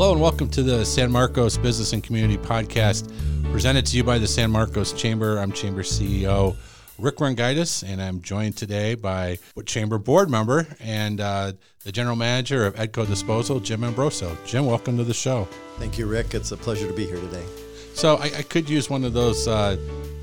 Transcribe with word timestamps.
Hello 0.00 0.12
and 0.12 0.20
welcome 0.22 0.48
to 0.48 0.62
the 0.62 0.82
San 0.86 1.12
Marcos 1.12 1.58
Business 1.58 1.92
and 1.92 2.02
Community 2.02 2.38
Podcast, 2.38 3.12
presented 3.52 3.84
to 3.84 3.98
you 3.98 4.02
by 4.02 4.16
the 4.16 4.26
San 4.26 4.50
Marcos 4.50 4.94
Chamber. 4.94 5.38
I'm 5.38 5.52
Chamber 5.52 5.82
CEO 5.82 6.56
Rick 6.98 7.16
Rungaitis, 7.16 7.86
and 7.86 8.00
I'm 8.00 8.22
joined 8.22 8.56
today 8.56 8.94
by 8.94 9.38
Chamber 9.66 9.98
Board 9.98 10.30
member 10.30 10.66
and 10.80 11.20
uh, 11.20 11.52
the 11.84 11.92
General 11.92 12.16
Manager 12.16 12.64
of 12.64 12.76
Edco 12.76 13.06
Disposal, 13.06 13.60
Jim 13.60 13.82
Ambroso. 13.82 14.34
Jim, 14.46 14.64
welcome 14.64 14.96
to 14.96 15.04
the 15.04 15.12
show. 15.12 15.46
Thank 15.76 15.98
you, 15.98 16.06
Rick. 16.06 16.32
It's 16.32 16.50
a 16.50 16.56
pleasure 16.56 16.86
to 16.86 16.94
be 16.94 17.04
here 17.04 17.20
today. 17.20 17.44
So 17.92 18.16
I, 18.16 18.30
I 18.38 18.42
could 18.42 18.70
use 18.70 18.88
one 18.88 19.04
of 19.04 19.12
those 19.12 19.46
uh, 19.46 19.76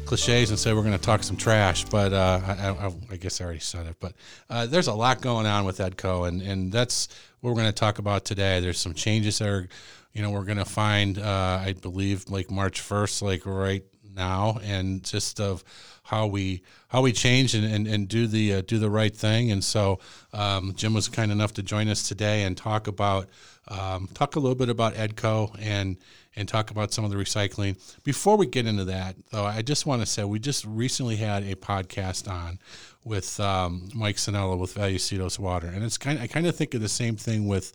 cliches 0.08 0.50
and 0.50 0.58
say 0.58 0.74
we're 0.74 0.82
going 0.82 0.94
to 0.94 0.98
talk 0.98 1.22
some 1.22 1.38
trash, 1.38 1.86
but 1.86 2.14
uh, 2.14 2.42
I, 2.44 2.70
I, 2.70 2.92
I, 3.12 3.18
guess 3.18 3.40
I 3.40 3.44
already 3.44 3.60
said 3.60 3.86
it. 3.86 3.98
But 4.00 4.14
uh, 4.50 4.66
there's 4.66 4.88
a 4.88 4.94
lot 4.94 5.22
going 5.22 5.46
on 5.46 5.66
with 5.66 5.78
Edco, 5.78 6.28
and, 6.28 6.42
and 6.42 6.72
that's 6.72 7.10
what 7.42 7.52
we're 7.52 7.56
going 7.56 7.68
to 7.68 7.72
talk 7.72 8.00
about 8.00 8.26
today. 8.26 8.60
There's 8.60 8.80
some 8.80 8.94
changes 8.94 9.40
that 9.40 9.48
are, 9.48 9.68
you 10.14 10.22
know, 10.22 10.32
we're 10.32 10.44
going 10.44 10.58
to 10.58 10.66
find, 10.66 11.18
uh, 11.20 11.62
I 11.64 11.74
believe, 11.74 12.30
like 12.30 12.50
March 12.50 12.82
1st, 12.82 13.22
like 13.22 13.46
right 13.46 13.84
now, 14.16 14.60
and 14.64 15.04
just 15.04 15.40
of 15.40 15.64
how 16.04 16.26
we 16.26 16.64
how 16.88 17.02
we 17.02 17.12
change 17.12 17.54
and, 17.54 17.66
and, 17.66 17.86
and 17.86 18.08
do 18.08 18.28
the 18.28 18.56
uh, 18.56 18.62
do 18.66 18.80
the 18.80 18.90
right 18.90 19.16
thing. 19.16 19.52
And 19.52 19.64
so 19.64 20.00
um, 20.34 20.74
Jim 20.76 20.94
was 20.94 21.08
kind 21.08 21.32
enough 21.32 21.54
to 21.56 21.64
join 21.64 21.88
us 21.90 22.08
today 22.08 22.44
and 22.44 22.58
talk 22.58 22.88
about 22.88 23.30
um, 23.68 24.10
talk 24.14 24.36
a 24.36 24.40
little 24.40 24.56
bit 24.56 24.70
about 24.70 24.96
Edco 24.96 25.56
and 25.60 25.98
and 26.38 26.48
talk 26.48 26.70
about 26.70 26.94
some 26.94 27.04
of 27.04 27.10
the 27.10 27.18
recycling. 27.18 27.76
Before 28.04 28.38
we 28.38 28.46
get 28.46 28.68
into 28.68 28.86
that, 28.86 29.16
though, 29.32 29.44
I 29.46 29.64
just 29.64 29.86
want 29.88 30.02
to 30.04 30.06
say 30.06 30.24
we 30.24 30.40
just 30.40 30.64
recently 30.66 31.16
had 31.18 31.44
a 31.44 31.56
podcast 31.56 32.32
on 32.32 32.60
with 33.04 33.40
um, 33.40 33.90
Mike 33.94 34.18
Sanella 34.18 34.58
with 34.58 34.76
Vallecitos 34.76 35.40
Water, 35.40 35.68
and 35.68 35.84
it's 35.84 35.98
kind. 35.98 36.18
Of, 36.18 36.24
I 36.24 36.28
kind 36.28 36.46
of 36.46 36.56
think 36.56 36.76
of 36.76 36.82
the 36.82 36.90
same 36.90 37.16
thing 37.18 37.48
with 37.48 37.74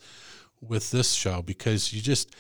with 0.61 0.93
this 0.93 1.12
show 1.12 1.43
because 1.43 1.93
you 1.93 2.01
just 2.01 2.34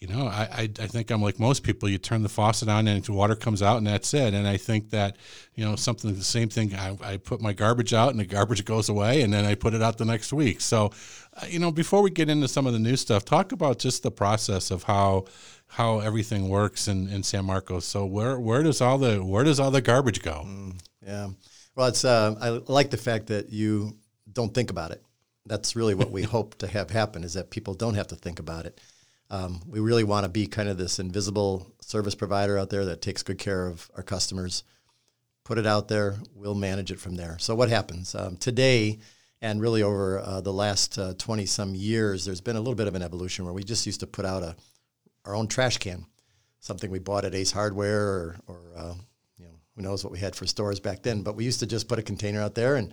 you 0.00 0.08
know, 0.08 0.26
I, 0.26 0.48
I, 0.52 0.62
I, 0.78 0.86
think 0.86 1.10
I'm 1.10 1.22
like 1.22 1.38
most 1.40 1.62
people. 1.62 1.88
You 1.88 1.96
turn 1.96 2.22
the 2.22 2.28
faucet 2.28 2.68
on 2.68 2.86
and 2.86 3.02
the 3.02 3.12
water 3.12 3.34
comes 3.34 3.62
out, 3.62 3.78
and 3.78 3.86
that's 3.86 4.12
it. 4.12 4.34
And 4.34 4.46
I 4.46 4.58
think 4.58 4.90
that, 4.90 5.16
you 5.54 5.64
know, 5.64 5.74
something 5.74 6.14
the 6.14 6.22
same 6.22 6.50
thing. 6.50 6.74
I, 6.74 6.98
I 7.02 7.16
put 7.16 7.40
my 7.40 7.54
garbage 7.54 7.94
out, 7.94 8.10
and 8.10 8.20
the 8.20 8.26
garbage 8.26 8.66
goes 8.66 8.90
away, 8.90 9.22
and 9.22 9.32
then 9.32 9.46
I 9.46 9.54
put 9.54 9.72
it 9.72 9.80
out 9.80 9.96
the 9.96 10.04
next 10.04 10.34
week. 10.34 10.60
So, 10.60 10.90
uh, 11.40 11.46
you 11.48 11.58
know, 11.58 11.72
before 11.72 12.02
we 12.02 12.10
get 12.10 12.28
into 12.28 12.46
some 12.46 12.66
of 12.66 12.74
the 12.74 12.78
new 12.78 12.94
stuff, 12.96 13.24
talk 13.24 13.52
about 13.52 13.78
just 13.78 14.02
the 14.02 14.10
process 14.10 14.70
of 14.70 14.82
how 14.82 15.24
how 15.68 16.00
everything 16.00 16.50
works 16.50 16.88
in, 16.88 17.08
in 17.08 17.22
San 17.22 17.46
Marcos. 17.46 17.86
So 17.86 18.04
where 18.04 18.38
where 18.38 18.62
does 18.62 18.82
all 18.82 18.98
the 18.98 19.24
where 19.24 19.44
does 19.44 19.58
all 19.58 19.70
the 19.70 19.80
garbage 19.80 20.20
go? 20.20 20.42
Mm, 20.46 20.78
yeah, 21.06 21.28
well, 21.74 21.86
it's 21.86 22.04
uh, 22.04 22.34
I 22.38 22.50
like 22.70 22.90
the 22.90 22.98
fact 22.98 23.28
that 23.28 23.50
you 23.50 23.96
don't 24.30 24.52
think 24.52 24.70
about 24.70 24.90
it. 24.90 25.02
That's 25.46 25.74
really 25.74 25.94
what 25.94 26.10
we 26.10 26.22
hope 26.34 26.56
to 26.56 26.66
have 26.66 26.90
happen 26.90 27.24
is 27.24 27.32
that 27.32 27.48
people 27.48 27.72
don't 27.72 27.94
have 27.94 28.08
to 28.08 28.16
think 28.16 28.40
about 28.40 28.66
it 28.66 28.78
um, 29.30 29.60
we 29.66 29.80
really 29.80 30.04
want 30.04 30.24
to 30.24 30.28
be 30.28 30.46
kind 30.46 30.68
of 30.68 30.78
this 30.78 30.98
invisible 30.98 31.66
service 31.80 32.14
provider 32.14 32.58
out 32.58 32.70
there 32.70 32.84
that 32.86 33.02
takes 33.02 33.22
good 33.22 33.38
care 33.38 33.66
of 33.66 33.90
our 33.96 34.02
customers. 34.02 34.62
Put 35.44 35.58
it 35.58 35.66
out 35.66 35.88
there, 35.88 36.16
we'll 36.34 36.54
manage 36.54 36.90
it 36.90 37.00
from 37.00 37.16
there. 37.16 37.36
So, 37.38 37.54
what 37.54 37.68
happens? 37.68 38.14
Um, 38.14 38.36
today, 38.36 38.98
and 39.40 39.60
really 39.60 39.82
over 39.82 40.20
uh, 40.20 40.40
the 40.40 40.52
last 40.52 40.98
20 41.18 41.42
uh, 41.42 41.46
some 41.46 41.74
years, 41.74 42.24
there's 42.24 42.40
been 42.40 42.56
a 42.56 42.60
little 42.60 42.74
bit 42.74 42.88
of 42.88 42.94
an 42.94 43.02
evolution 43.02 43.44
where 43.44 43.54
we 43.54 43.62
just 43.62 43.86
used 43.86 44.00
to 44.00 44.06
put 44.06 44.24
out 44.24 44.42
a, 44.42 44.56
our 45.24 45.34
own 45.34 45.46
trash 45.46 45.78
can, 45.78 46.06
something 46.60 46.90
we 46.90 46.98
bought 46.98 47.24
at 47.24 47.34
Ace 47.34 47.52
Hardware 47.52 48.06
or, 48.06 48.36
or 48.46 48.60
uh, 48.76 48.94
you 49.38 49.44
know, 49.44 49.54
who 49.76 49.82
knows 49.82 50.02
what 50.02 50.12
we 50.12 50.18
had 50.18 50.34
for 50.34 50.46
stores 50.46 50.80
back 50.80 51.02
then. 51.02 51.22
But 51.22 51.36
we 51.36 51.44
used 51.44 51.60
to 51.60 51.66
just 51.66 51.88
put 51.88 51.98
a 51.98 52.02
container 52.02 52.40
out 52.40 52.54
there 52.54 52.76
and 52.76 52.92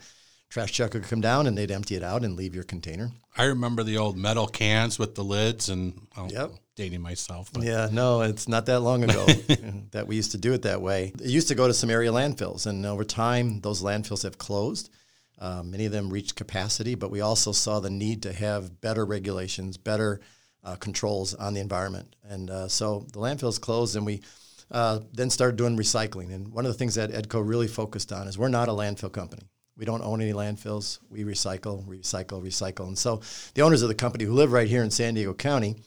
trash 0.54 0.72
truck 0.72 0.94
would 0.94 1.04
come 1.04 1.20
down 1.20 1.48
and 1.48 1.58
they'd 1.58 1.72
empty 1.72 1.96
it 1.96 2.04
out 2.04 2.24
and 2.24 2.36
leave 2.36 2.54
your 2.54 2.64
container. 2.64 3.12
I 3.36 3.46
remember 3.46 3.82
the 3.82 3.98
old 3.98 4.16
metal 4.18 4.46
cans 4.46 5.00
with 5.00 5.16
the 5.16 5.24
lids 5.24 5.70
and 5.70 6.00
well, 6.16 6.30
yep. 6.32 6.52
dating 6.76 7.02
myself. 7.02 7.50
But. 7.52 7.64
Yeah, 7.64 7.90
no, 7.92 8.22
it's 8.22 8.48
not 8.48 8.68
that 8.68 8.82
long 8.82 9.04
ago 9.04 9.26
that 9.92 10.06
we 10.06 10.16
used 10.16 10.34
to 10.34 10.38
do 10.38 10.54
it 10.54 10.62
that 10.62 10.80
way. 10.80 11.12
It 11.16 11.26
used 11.26 11.48
to 11.48 11.56
go 11.56 11.68
to 11.68 11.74
some 11.74 11.90
area 11.90 12.12
landfills, 12.12 12.68
and 12.68 12.86
over 12.86 13.04
time, 13.04 13.62
those 13.62 13.82
landfills 13.82 14.22
have 14.22 14.38
closed. 14.38 14.92
Um, 15.40 15.72
many 15.72 15.86
of 15.86 15.92
them 15.92 16.12
reached 16.12 16.36
capacity, 16.36 16.94
but 16.94 17.10
we 17.10 17.22
also 17.22 17.52
saw 17.52 17.80
the 17.80 17.90
need 17.90 18.22
to 18.22 18.32
have 18.32 18.80
better 18.80 19.04
regulations, 19.08 19.78
better 19.78 20.22
uh, 20.64 20.76
controls 20.76 21.34
on 21.34 21.56
the 21.56 21.62
environment. 21.62 22.16
And 22.24 22.52
uh, 22.52 22.68
so 22.68 23.08
the 23.12 23.20
landfills 23.20 23.60
closed, 23.60 23.96
and 23.96 24.06
we 24.06 24.22
uh, 24.70 25.00
then 25.14 25.32
started 25.32 25.56
doing 25.56 25.76
recycling. 25.78 26.32
And 26.32 26.50
one 26.50 26.68
of 26.68 26.72
the 26.72 26.78
things 26.78 26.94
that 26.94 27.10
EDCO 27.10 27.42
really 27.44 27.68
focused 27.68 28.14
on 28.14 28.28
is 28.28 28.38
we're 28.38 28.50
not 28.50 28.70
a 28.70 28.72
landfill 28.72 29.12
company. 29.12 29.50
We 29.78 29.86
don't 29.86 30.04
own 30.04 30.22
any 30.22 30.34
landfills. 30.34 31.00
We 31.10 31.24
recycle, 31.24 31.86
recycle, 31.88 32.44
recycle. 32.44 32.88
And 32.88 32.98
so 32.98 33.22
the 33.56 33.64
owners 33.64 33.82
of 33.82 33.90
the 33.90 33.96
company 33.96 34.26
who 34.26 34.34
live 34.34 34.52
right 34.52 34.68
here 34.68 34.84
in 34.84 34.92
San 34.92 35.16
Diego 35.16 35.34
County 35.34 35.78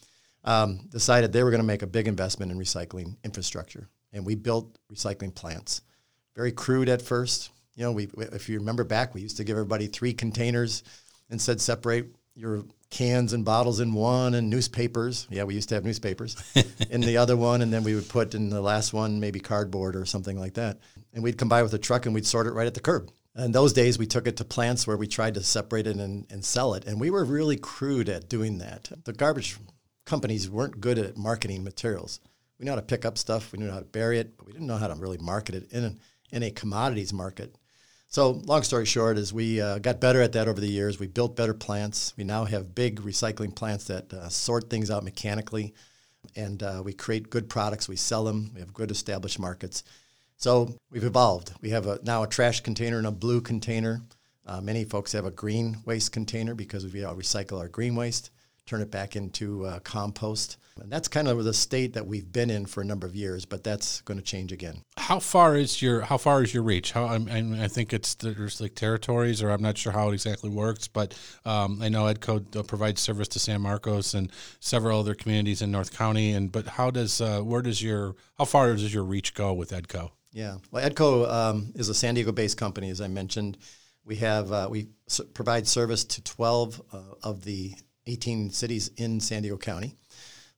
um, 0.45 0.81
decided 0.91 1.33
they 1.33 1.43
were 1.43 1.51
going 1.51 1.61
to 1.61 1.67
make 1.67 1.83
a 1.83 1.87
big 1.87 2.09
investment 2.09 2.51
in 2.51 2.59
recycling 2.59 3.17
infrastructure. 3.25 3.89
And 4.13 4.25
we 4.25 4.35
built 4.35 4.77
recycling 4.93 5.35
plants. 5.35 5.83
Very 6.35 6.53
crude 6.53 6.89
at 6.89 7.03
first. 7.03 7.51
You 7.77 7.85
know, 7.85 7.93
we, 7.93 8.09
if 8.17 8.49
you 8.49 8.59
remember 8.59 8.85
back, 8.85 9.15
we 9.15 9.21
used 9.21 9.37
to 9.37 9.45
give 9.45 9.57
everybody 9.57 9.87
three 9.87 10.13
containers 10.13 10.83
and 11.31 11.41
said 11.41 11.61
separate 11.61 12.07
your 12.35 12.65
cans 12.91 13.33
and 13.33 13.45
bottles 13.45 13.81
in 13.81 13.93
one 13.93 14.35
and 14.35 14.49
newspapers. 14.49 15.27
Yeah, 15.31 15.45
we 15.45 15.55
used 15.55 15.69
to 15.71 15.75
have 15.75 15.85
newspapers 15.85 16.37
in 16.91 17.01
the 17.01 17.17
other 17.17 17.37
one. 17.37 17.63
And 17.63 17.73
then 17.73 17.83
we 17.83 17.95
would 17.95 18.09
put 18.09 18.35
in 18.35 18.51
the 18.51 18.61
last 18.61 18.93
one 18.93 19.21
maybe 19.21 19.41
cardboard 19.41 19.97
or 19.97 20.05
something 20.05 20.39
like 20.39 20.55
that. 20.55 20.79
And 21.13 21.23
we'd 21.23 21.39
come 21.39 21.49
by 21.49 21.63
with 21.63 21.75
a 21.75 21.79
truck 21.79 22.07
and 22.07 22.15
we'd 22.15 22.27
sort 22.27 22.47
it 22.47 22.53
right 22.53 22.67
at 22.67 22.75
the 22.75 22.81
curb. 22.81 23.11
In 23.37 23.53
those 23.53 23.75
days, 23.75 23.99
we 23.99 24.07
took 24.07 24.27
it 24.27 24.37
to 24.39 24.45
plants 24.45 24.87
where 24.87 24.97
we 24.97 25.07
tried 25.07 25.35
to 25.35 25.43
separate 25.43 25.87
it 25.87 25.97
and, 25.97 26.27
and 26.31 26.45
sell 26.45 26.73
it. 26.75 26.87
And 26.87 26.99
we 26.99 27.11
were 27.11 27.25
really 27.25 27.57
crude 27.57 28.09
at 28.09 28.29
doing 28.29 28.59
that. 28.59 28.91
The 29.05 29.13
garbage 29.13 29.59
companies 30.07 30.49
weren't 30.49 30.81
good 30.81 30.99
at 30.99 31.19
marketing 31.19 31.63
materials. 31.63 32.21
We 32.59 32.65
knew 32.65 32.71
how 32.71 32.77
to 32.77 32.83
pick 32.83 33.05
up 33.05 33.19
stuff, 33.19 33.53
we 33.53 33.59
knew 33.59 33.71
how 33.71 33.81
to 33.81 33.85
bury 33.85 34.19
it, 34.19 34.39
but 34.39 34.47
we 34.47 34.53
didn't 34.53 34.67
know 34.67 34.79
how 34.79 34.89
to 34.89 34.95
really 34.95 35.19
market 35.19 35.55
it 35.55 35.73
in, 35.73 35.99
in 36.33 36.43
a 36.43 36.51
commodities 36.51 37.13
market. 37.13 37.55
So, 38.09 38.31
long 38.31 38.63
story 38.63 38.87
short, 38.87 39.19
is 39.19 39.33
we 39.33 39.61
uh, 39.61 39.79
got 39.81 40.01
better 40.01 40.23
at 40.23 40.33
that 40.33 40.49
over 40.49 40.61
the 40.61 40.71
years. 40.71 40.99
We 40.99 41.09
built 41.09 41.37
better 41.37 41.53
plants. 41.53 42.15
We 42.17 42.25
now 42.25 42.45
have 42.45 42.75
big 42.75 43.01
recycling 43.01 43.55
plants 43.55 43.85
that 43.87 44.11
uh, 44.15 44.29
sort 44.31 44.71
things 44.71 44.91
out 44.91 45.05
mechanically, 45.05 45.75
and 46.35 46.63
uh, 46.63 46.83
we 46.85 46.95
create 46.95 47.29
good 47.29 47.51
products. 47.51 47.89
We 47.89 47.97
sell 47.97 48.25
them. 48.25 48.53
We 48.55 48.61
have 48.61 48.73
good 48.73 48.91
established 48.91 49.39
markets. 49.39 49.83
So 50.37 50.77
we've 50.91 51.05
evolved. 51.05 51.53
We 51.61 51.71
have 51.71 51.87
a, 51.87 51.99
now 52.03 52.23
a 52.23 52.29
trash 52.29 52.61
container 52.61 52.99
and 52.99 53.07
a 53.07 53.11
blue 53.11 53.41
container. 53.41 54.03
Uh, 54.47 54.61
many 54.61 54.85
folks 54.85 55.13
have 55.13 55.25
a 55.25 55.31
green 55.31 55.79
waste 55.85 56.13
container 56.13 56.55
because 56.55 56.85
we 56.85 57.01
recycle 57.01 57.59
our 57.59 57.69
green 57.69 57.97
waste, 57.97 58.31
turn 58.67 58.81
it 58.81 58.91
back 58.91 59.17
into 59.17 59.65
uh, 59.65 59.79
compost. 59.81 60.59
And 60.81 60.93
that's 60.93 61.09
kind 61.09 61.27
of 61.27 61.43
the 61.43 61.55
state 61.55 61.95
that 61.95 62.07
we've 62.07 62.31
been 62.31 62.51
in 62.51 62.67
for 62.67 62.83
a 62.83 62.85
number 62.85 63.07
of 63.07 63.17
years, 63.17 63.47
but 63.47 63.65
that's 63.65 64.03
going 64.03 64.19
to 64.19 64.25
change 64.25 64.53
again. 64.53 64.83
How 64.99 65.21
far 65.21 65.57
is 65.57 65.81
your 65.81 66.03
How 66.03 66.19
far 66.19 66.43
is 66.43 66.53
your 66.53 66.63
reach? 66.63 66.93
How 66.93 67.07
I, 67.07 67.17
I 67.61 67.69
think 67.69 67.95
it's 67.95 68.15
there's 68.15 68.61
like 68.61 68.75
territories, 68.75 69.43
or 69.43 69.51
I'm 69.51 69.63
not 69.63 69.79
sure 69.79 69.93
how 69.93 70.11
it 70.11 70.15
exactly 70.15 70.51
works, 70.51 70.87
but 70.87 71.19
um, 71.47 71.81
I 71.81 71.89
know 71.89 72.05
Edco 72.05 72.67
provides 72.67 73.01
service 73.01 73.29
to 73.29 73.39
San 73.39 73.63
Marcos 73.63 74.13
and 74.13 74.31
several 74.61 75.01
other 75.01 75.15
communities 75.15 75.63
in 75.63 75.71
North 75.71 75.97
County. 75.97 76.33
And 76.33 76.53
but 76.53 76.67
how 76.67 76.91
does 76.91 77.23
uh, 77.23 77.41
where 77.41 77.63
does 77.63 77.83
your 77.83 78.15
how 78.37 78.45
far 78.45 78.73
does 78.73 78.93
your 78.93 79.05
reach 79.05 79.33
go 79.33 79.55
with 79.55 79.71
Edco? 79.71 80.11
Yeah, 80.37 80.59
well, 80.71 80.87
Edco 80.87 81.33
um, 81.33 81.73
is 81.77 81.89
a 81.89 81.95
San 81.95 82.15
Diego-based 82.15 82.59
company, 82.59 82.91
as 82.91 83.01
I 83.01 83.09
mentioned. 83.09 83.57
We 84.05 84.17
have 84.17 84.53
uh, 84.53 84.69
we 84.71 84.89
s- 85.09 85.23
provide 85.33 85.67
service 85.67 86.05
to 86.05 86.23
12 86.23 86.83
uh, 86.93 86.99
of 87.23 87.43
the 87.43 87.73
18 88.07 88.51
cities 88.51 88.91
in 88.99 89.19
San 89.19 89.41
Diego 89.41 89.57
County. 89.57 89.95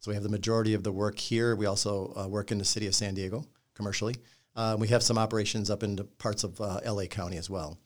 So 0.01 0.11
we 0.11 0.17
have 0.17 0.25
the 0.25 0.29
majority 0.31 0.75
of 0.75 0.83
the 0.83 0.91
work 0.91 1.17
here. 1.17 1.55
We 1.55 1.67
also 1.67 2.13
uh, 2.17 2.27
work 2.27 2.51
in 2.51 2.59
the 2.59 2.65
city 2.65 2.89
of 2.89 2.95
San 2.97 3.15
Diego 3.15 3.45
commercially. 3.75 4.17
Uh, 4.57 4.77
we 4.77 4.89
have 4.89 5.05
some 5.05 5.17
operations 5.17 5.71
up 5.71 5.85
into 5.85 6.03
parts 6.03 6.43
of 6.43 6.61
uh, 6.61 6.81
LA 6.85 7.05
County 7.05 7.37
as 7.37 7.49
well. 7.49 7.79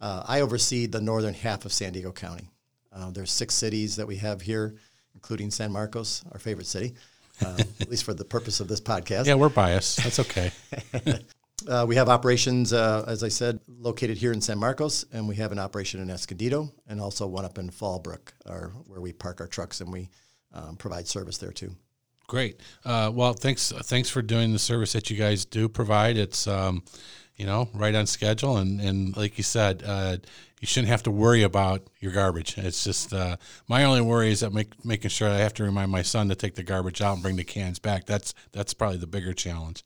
Uh, 0.00 0.22
I 0.28 0.42
oversee 0.42 0.86
the 0.86 1.00
northern 1.00 1.34
half 1.34 1.64
of 1.64 1.72
San 1.72 1.92
Diego 1.92 2.12
County. 2.12 2.48
Uh 2.92 3.10
there's 3.10 3.32
six 3.32 3.54
cities 3.56 3.96
that 3.96 4.06
we 4.06 4.16
have 4.16 4.40
here, 4.40 4.76
including 5.14 5.50
San 5.50 5.72
Marcos, 5.72 6.22
our 6.30 6.38
favorite 6.38 6.68
city. 6.68 6.94
Uh, 7.44 7.56
at 7.80 7.88
least 7.88 8.04
for 8.04 8.14
the 8.14 8.24
purpose 8.24 8.60
of 8.60 8.68
this 8.68 8.80
podcast. 8.80 9.26
Yeah, 9.26 9.34
we're 9.34 9.48
biased. 9.48 10.02
That's 10.04 10.20
okay. 10.20 10.52
Uh, 11.68 11.84
we 11.86 11.96
have 11.96 12.08
operations, 12.08 12.72
uh, 12.72 13.04
as 13.06 13.22
I 13.22 13.28
said, 13.28 13.60
located 13.68 14.16
here 14.16 14.32
in 14.32 14.40
San 14.40 14.58
Marcos, 14.58 15.04
and 15.12 15.28
we 15.28 15.36
have 15.36 15.52
an 15.52 15.58
operation 15.58 16.00
in 16.00 16.10
Escondido, 16.10 16.72
and 16.88 17.00
also 17.00 17.26
one 17.26 17.44
up 17.44 17.58
in 17.58 17.70
Fallbrook, 17.70 18.32
our, 18.46 18.72
where 18.86 19.00
we 19.00 19.12
park 19.12 19.40
our 19.40 19.46
trucks 19.46 19.80
and 19.80 19.92
we 19.92 20.10
um, 20.52 20.76
provide 20.76 21.06
service 21.06 21.38
there 21.38 21.52
too. 21.52 21.74
Great. 22.26 22.60
Uh, 22.84 23.10
well, 23.12 23.32
thanks. 23.32 23.72
Thanks 23.72 24.08
for 24.08 24.22
doing 24.22 24.52
the 24.52 24.58
service 24.58 24.92
that 24.92 25.10
you 25.10 25.16
guys 25.16 25.44
do 25.44 25.68
provide. 25.68 26.16
It's 26.16 26.46
um, 26.46 26.84
you 27.36 27.44
know 27.44 27.68
right 27.74 27.94
on 27.94 28.06
schedule, 28.06 28.58
and 28.58 28.80
and 28.80 29.16
like 29.16 29.36
you 29.36 29.42
said, 29.42 29.82
uh, 29.84 30.18
you 30.60 30.66
shouldn't 30.66 30.90
have 30.90 31.02
to 31.04 31.10
worry 31.10 31.42
about 31.42 31.88
your 31.98 32.12
garbage. 32.12 32.56
It's 32.58 32.84
just 32.84 33.12
uh, 33.12 33.36
my 33.66 33.82
only 33.82 34.02
worry 34.02 34.30
is 34.30 34.40
that 34.40 34.52
make, 34.52 34.84
making 34.84 35.10
sure 35.10 35.28
I 35.28 35.38
have 35.38 35.54
to 35.54 35.64
remind 35.64 35.90
my 35.90 36.02
son 36.02 36.28
to 36.28 36.34
take 36.36 36.54
the 36.54 36.62
garbage 36.62 37.00
out 37.00 37.14
and 37.14 37.22
bring 37.22 37.36
the 37.36 37.44
cans 37.44 37.78
back. 37.78 38.06
That's 38.06 38.34
that's 38.52 38.74
probably 38.74 38.98
the 38.98 39.06
bigger 39.06 39.32
challenge. 39.32 39.82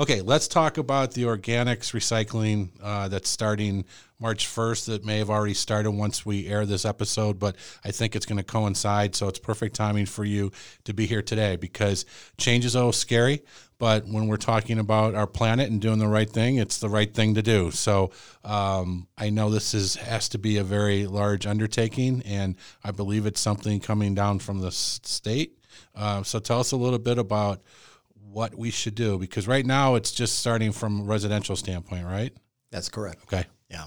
Okay, 0.00 0.20
let's 0.20 0.46
talk 0.46 0.78
about 0.78 1.14
the 1.14 1.24
organics 1.24 1.92
recycling 1.92 2.68
uh, 2.80 3.08
that's 3.08 3.28
starting 3.28 3.84
March 4.20 4.46
1st. 4.46 4.86
That 4.86 5.04
may 5.04 5.18
have 5.18 5.28
already 5.28 5.54
started 5.54 5.90
once 5.90 6.24
we 6.24 6.46
air 6.46 6.64
this 6.64 6.84
episode, 6.84 7.40
but 7.40 7.56
I 7.84 7.90
think 7.90 8.14
it's 8.14 8.24
going 8.24 8.38
to 8.38 8.44
coincide. 8.44 9.16
So 9.16 9.26
it's 9.26 9.40
perfect 9.40 9.74
timing 9.74 10.06
for 10.06 10.24
you 10.24 10.52
to 10.84 10.94
be 10.94 11.06
here 11.06 11.20
today 11.20 11.56
because 11.56 12.06
change 12.36 12.64
is 12.64 12.76
always 12.76 12.94
scary. 12.94 13.42
But 13.80 14.06
when 14.06 14.28
we're 14.28 14.36
talking 14.36 14.78
about 14.78 15.16
our 15.16 15.26
planet 15.26 15.68
and 15.68 15.80
doing 15.80 15.98
the 15.98 16.06
right 16.06 16.30
thing, 16.30 16.58
it's 16.58 16.78
the 16.78 16.88
right 16.88 17.12
thing 17.12 17.34
to 17.34 17.42
do. 17.42 17.72
So 17.72 18.12
um, 18.44 19.08
I 19.18 19.30
know 19.30 19.50
this 19.50 19.74
is 19.74 19.96
has 19.96 20.28
to 20.28 20.38
be 20.38 20.58
a 20.58 20.64
very 20.64 21.08
large 21.08 21.44
undertaking, 21.44 22.22
and 22.24 22.54
I 22.84 22.92
believe 22.92 23.26
it's 23.26 23.40
something 23.40 23.80
coming 23.80 24.14
down 24.14 24.38
from 24.38 24.60
the 24.60 24.70
state. 24.70 25.58
Uh, 25.96 26.22
so 26.22 26.38
tell 26.38 26.60
us 26.60 26.70
a 26.70 26.76
little 26.76 27.00
bit 27.00 27.18
about 27.18 27.62
what 28.32 28.54
we 28.54 28.70
should 28.70 28.94
do 28.94 29.18
because 29.18 29.46
right 29.46 29.64
now 29.64 29.94
it's 29.94 30.12
just 30.12 30.38
starting 30.38 30.72
from 30.72 31.00
a 31.00 31.04
residential 31.04 31.56
standpoint, 31.56 32.04
right? 32.04 32.32
That's 32.70 32.88
correct. 32.88 33.22
Okay. 33.24 33.44
Yeah. 33.70 33.86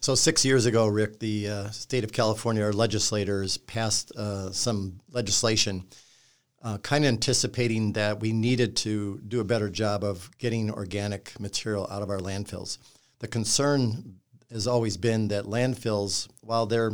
So 0.00 0.14
six 0.14 0.44
years 0.44 0.66
ago, 0.66 0.86
Rick, 0.86 1.18
the 1.18 1.48
uh, 1.48 1.70
state 1.70 2.04
of 2.04 2.12
California, 2.12 2.62
our 2.62 2.72
legislators 2.72 3.58
passed 3.58 4.12
uh, 4.16 4.50
some 4.50 5.00
legislation, 5.10 5.84
uh, 6.62 6.78
kind 6.78 7.04
of 7.04 7.08
anticipating 7.08 7.92
that 7.92 8.20
we 8.20 8.32
needed 8.32 8.76
to 8.76 9.20
do 9.28 9.40
a 9.40 9.44
better 9.44 9.68
job 9.68 10.04
of 10.04 10.30
getting 10.38 10.70
organic 10.70 11.38
material 11.38 11.86
out 11.90 12.02
of 12.02 12.10
our 12.10 12.18
landfills. 12.18 12.78
The 13.18 13.28
concern 13.28 14.16
has 14.50 14.66
always 14.66 14.96
been 14.96 15.28
that 15.28 15.44
landfills, 15.44 16.28
while 16.40 16.66
they're 16.66 16.92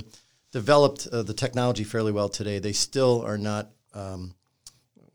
developed 0.53 1.07
uh, 1.13 1.23
the 1.23 1.35
technology 1.35 1.85
fairly 1.85 2.13
well 2.13 2.29
today, 2.29 2.59
they 2.59 2.73
still 2.73 3.23
are 3.23 3.39
not 3.39 3.71
um, 3.95 4.35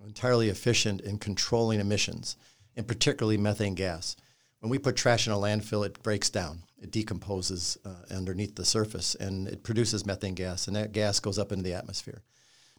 entirely 0.06 0.50
efficient 0.50 1.02
in 1.02 1.18
controlling 1.18 1.80
emissions, 1.80 2.38
and 2.76 2.88
particularly 2.88 3.38
methane 3.38 3.76
gas. 3.76 4.16
When 4.60 4.70
we 4.70 4.78
put 4.78 4.96
trash 4.96 5.28
in 5.28 5.34
a 5.34 5.38
landfill, 5.38 5.86
it 5.86 6.02
breaks 6.04 6.30
down, 6.30 6.64
it 6.82 6.92
decomposes 6.92 7.78
uh, 7.84 8.14
underneath 8.16 8.56
the 8.56 8.66
surface, 8.66 9.16
and 9.16 9.48
it 9.48 9.64
produces 9.64 10.06
methane 10.06 10.36
gas, 10.36 10.68
and 10.68 10.76
that 10.76 10.92
gas 10.92 11.20
goes 11.20 11.40
up 11.40 11.52
into 11.52 11.64
the 11.64 11.74
atmosphere. 11.74 12.22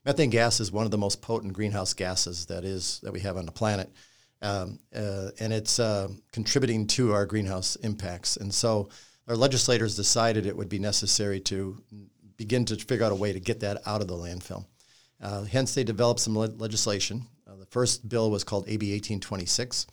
Methane 0.04 0.30
gas 0.30 0.60
is 0.60 0.72
one 0.72 0.84
of 0.84 0.90
the 0.90 0.98
most 0.98 1.22
potent 1.22 1.52
greenhouse 1.52 1.94
gases 1.94 2.46
that 2.46 2.64
is 2.64 3.00
that 3.02 3.12
we 3.12 3.20
have 3.20 3.36
on 3.36 3.46
the 3.46 3.52
planet, 3.52 3.90
um, 4.42 4.78
uh, 4.94 5.30
and 5.38 5.52
it's 5.52 5.78
uh, 5.78 6.08
contributing 6.32 6.86
to 6.88 7.12
our 7.12 7.26
greenhouse 7.26 7.76
impacts. 7.76 8.36
And 8.36 8.52
so, 8.52 8.88
our 9.28 9.36
legislators 9.36 9.94
decided 9.94 10.46
it 10.46 10.56
would 10.56 10.68
be 10.68 10.80
necessary 10.80 11.38
to 11.40 11.80
begin 12.36 12.64
to 12.64 12.76
figure 12.76 13.06
out 13.06 13.12
a 13.12 13.16
way 13.16 13.32
to 13.32 13.38
get 13.38 13.60
that 13.60 13.80
out 13.86 14.00
of 14.00 14.08
the 14.08 14.16
landfill. 14.16 14.66
Uh, 15.22 15.44
hence, 15.44 15.74
they 15.74 15.84
developed 15.84 16.20
some 16.20 16.36
le- 16.36 16.46
legislation. 16.58 17.26
Uh, 17.46 17.54
the 17.56 17.66
first 17.66 18.08
bill 18.08 18.30
was 18.30 18.42
called 18.42 18.64
AB 18.66 18.92
1826, 18.92 19.86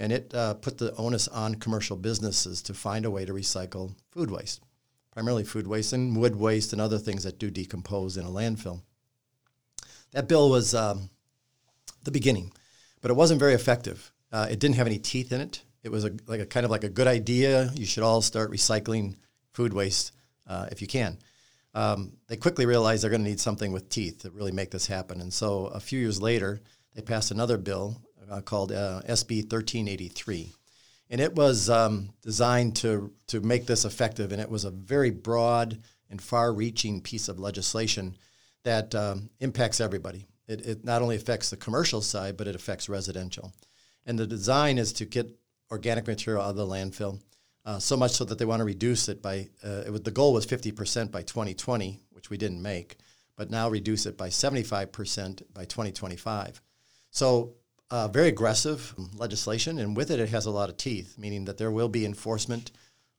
and 0.00 0.12
it 0.12 0.34
uh, 0.34 0.54
put 0.54 0.78
the 0.78 0.92
onus 0.96 1.28
on 1.28 1.54
commercial 1.54 1.96
businesses 1.96 2.60
to 2.62 2.74
find 2.74 3.04
a 3.04 3.10
way 3.10 3.24
to 3.24 3.32
recycle 3.32 3.94
food 4.10 4.30
waste, 4.30 4.60
primarily 5.12 5.44
food 5.44 5.68
waste 5.68 5.92
and 5.92 6.16
wood 6.16 6.34
waste 6.34 6.72
and 6.72 6.82
other 6.82 6.98
things 6.98 7.22
that 7.22 7.38
do 7.38 7.50
decompose 7.50 8.16
in 8.16 8.26
a 8.26 8.30
landfill. 8.30 8.82
That 10.10 10.28
bill 10.28 10.50
was 10.50 10.74
um, 10.74 11.08
the 12.02 12.10
beginning, 12.10 12.52
but 13.00 13.12
it 13.12 13.14
wasn't 13.14 13.40
very 13.40 13.54
effective. 13.54 14.12
Uh, 14.32 14.48
it 14.50 14.58
didn't 14.58 14.76
have 14.76 14.88
any 14.88 14.98
teeth 14.98 15.30
in 15.30 15.40
it. 15.40 15.62
It 15.84 15.92
was 15.92 16.04
a, 16.04 16.10
like 16.26 16.40
a 16.40 16.46
kind 16.46 16.64
of 16.64 16.70
like 16.70 16.82
a 16.82 16.88
good 16.88 17.06
idea. 17.06 17.70
You 17.74 17.86
should 17.86 18.02
all 18.02 18.22
start 18.22 18.50
recycling 18.50 19.14
food 19.52 19.72
waste 19.72 20.12
uh, 20.48 20.66
if 20.72 20.82
you 20.82 20.88
can 20.88 21.18
um, 21.74 22.12
they 22.28 22.36
quickly 22.36 22.66
realized 22.66 23.02
they're 23.02 23.10
going 23.10 23.24
to 23.24 23.28
need 23.28 23.40
something 23.40 23.72
with 23.72 23.88
teeth 23.88 24.22
to 24.22 24.30
really 24.30 24.52
make 24.52 24.70
this 24.70 24.86
happen. 24.86 25.20
And 25.20 25.32
so 25.32 25.66
a 25.66 25.80
few 25.80 25.98
years 25.98 26.22
later, 26.22 26.60
they 26.94 27.02
passed 27.02 27.30
another 27.30 27.58
bill 27.58 28.00
uh, 28.30 28.40
called 28.40 28.72
uh, 28.72 29.02
SB 29.08 29.42
1383. 29.42 30.52
And 31.10 31.20
it 31.20 31.34
was 31.34 31.68
um, 31.68 32.10
designed 32.22 32.76
to, 32.76 33.12
to 33.28 33.40
make 33.40 33.66
this 33.66 33.84
effective. 33.84 34.32
And 34.32 34.40
it 34.40 34.48
was 34.48 34.64
a 34.64 34.70
very 34.70 35.10
broad 35.10 35.80
and 36.10 36.22
far 36.22 36.52
reaching 36.52 37.00
piece 37.00 37.28
of 37.28 37.38
legislation 37.38 38.16
that 38.62 38.94
um, 38.94 39.30
impacts 39.40 39.80
everybody. 39.80 40.26
It, 40.46 40.66
it 40.66 40.84
not 40.84 41.02
only 41.02 41.16
affects 41.16 41.50
the 41.50 41.56
commercial 41.56 42.00
side, 42.00 42.36
but 42.36 42.46
it 42.46 42.54
affects 42.54 42.88
residential. 42.88 43.52
And 44.06 44.18
the 44.18 44.26
design 44.26 44.78
is 44.78 44.92
to 44.94 45.04
get 45.04 45.30
organic 45.70 46.06
material 46.06 46.42
out 46.42 46.50
of 46.50 46.56
the 46.56 46.66
landfill 46.66 47.20
uh, 47.64 47.78
so 47.78 47.96
much 47.96 48.12
so 48.12 48.24
that 48.24 48.38
they 48.38 48.44
want 48.44 48.60
to 48.60 48.64
reduce 48.64 49.08
it 49.08 49.22
by, 49.22 49.48
uh, 49.64 49.82
it 49.86 49.90
was, 49.90 50.02
the 50.02 50.10
goal 50.10 50.32
was 50.32 50.46
50% 50.46 51.10
by 51.10 51.22
2020, 51.22 52.00
which 52.10 52.30
we 52.30 52.36
didn't 52.36 52.62
make, 52.62 52.96
but 53.36 53.50
now 53.50 53.68
reduce 53.68 54.06
it 54.06 54.18
by 54.18 54.28
75% 54.28 55.42
by 55.52 55.64
2025. 55.64 56.60
So 57.10 57.54
uh, 57.90 58.08
very 58.08 58.28
aggressive 58.28 58.94
legislation, 59.14 59.78
and 59.78 59.96
with 59.96 60.10
it, 60.10 60.20
it 60.20 60.28
has 60.30 60.46
a 60.46 60.50
lot 60.50 60.68
of 60.68 60.76
teeth, 60.76 61.16
meaning 61.16 61.44
that 61.46 61.58
there 61.58 61.70
will 61.70 61.88
be 61.88 62.04
enforcement, 62.04 62.70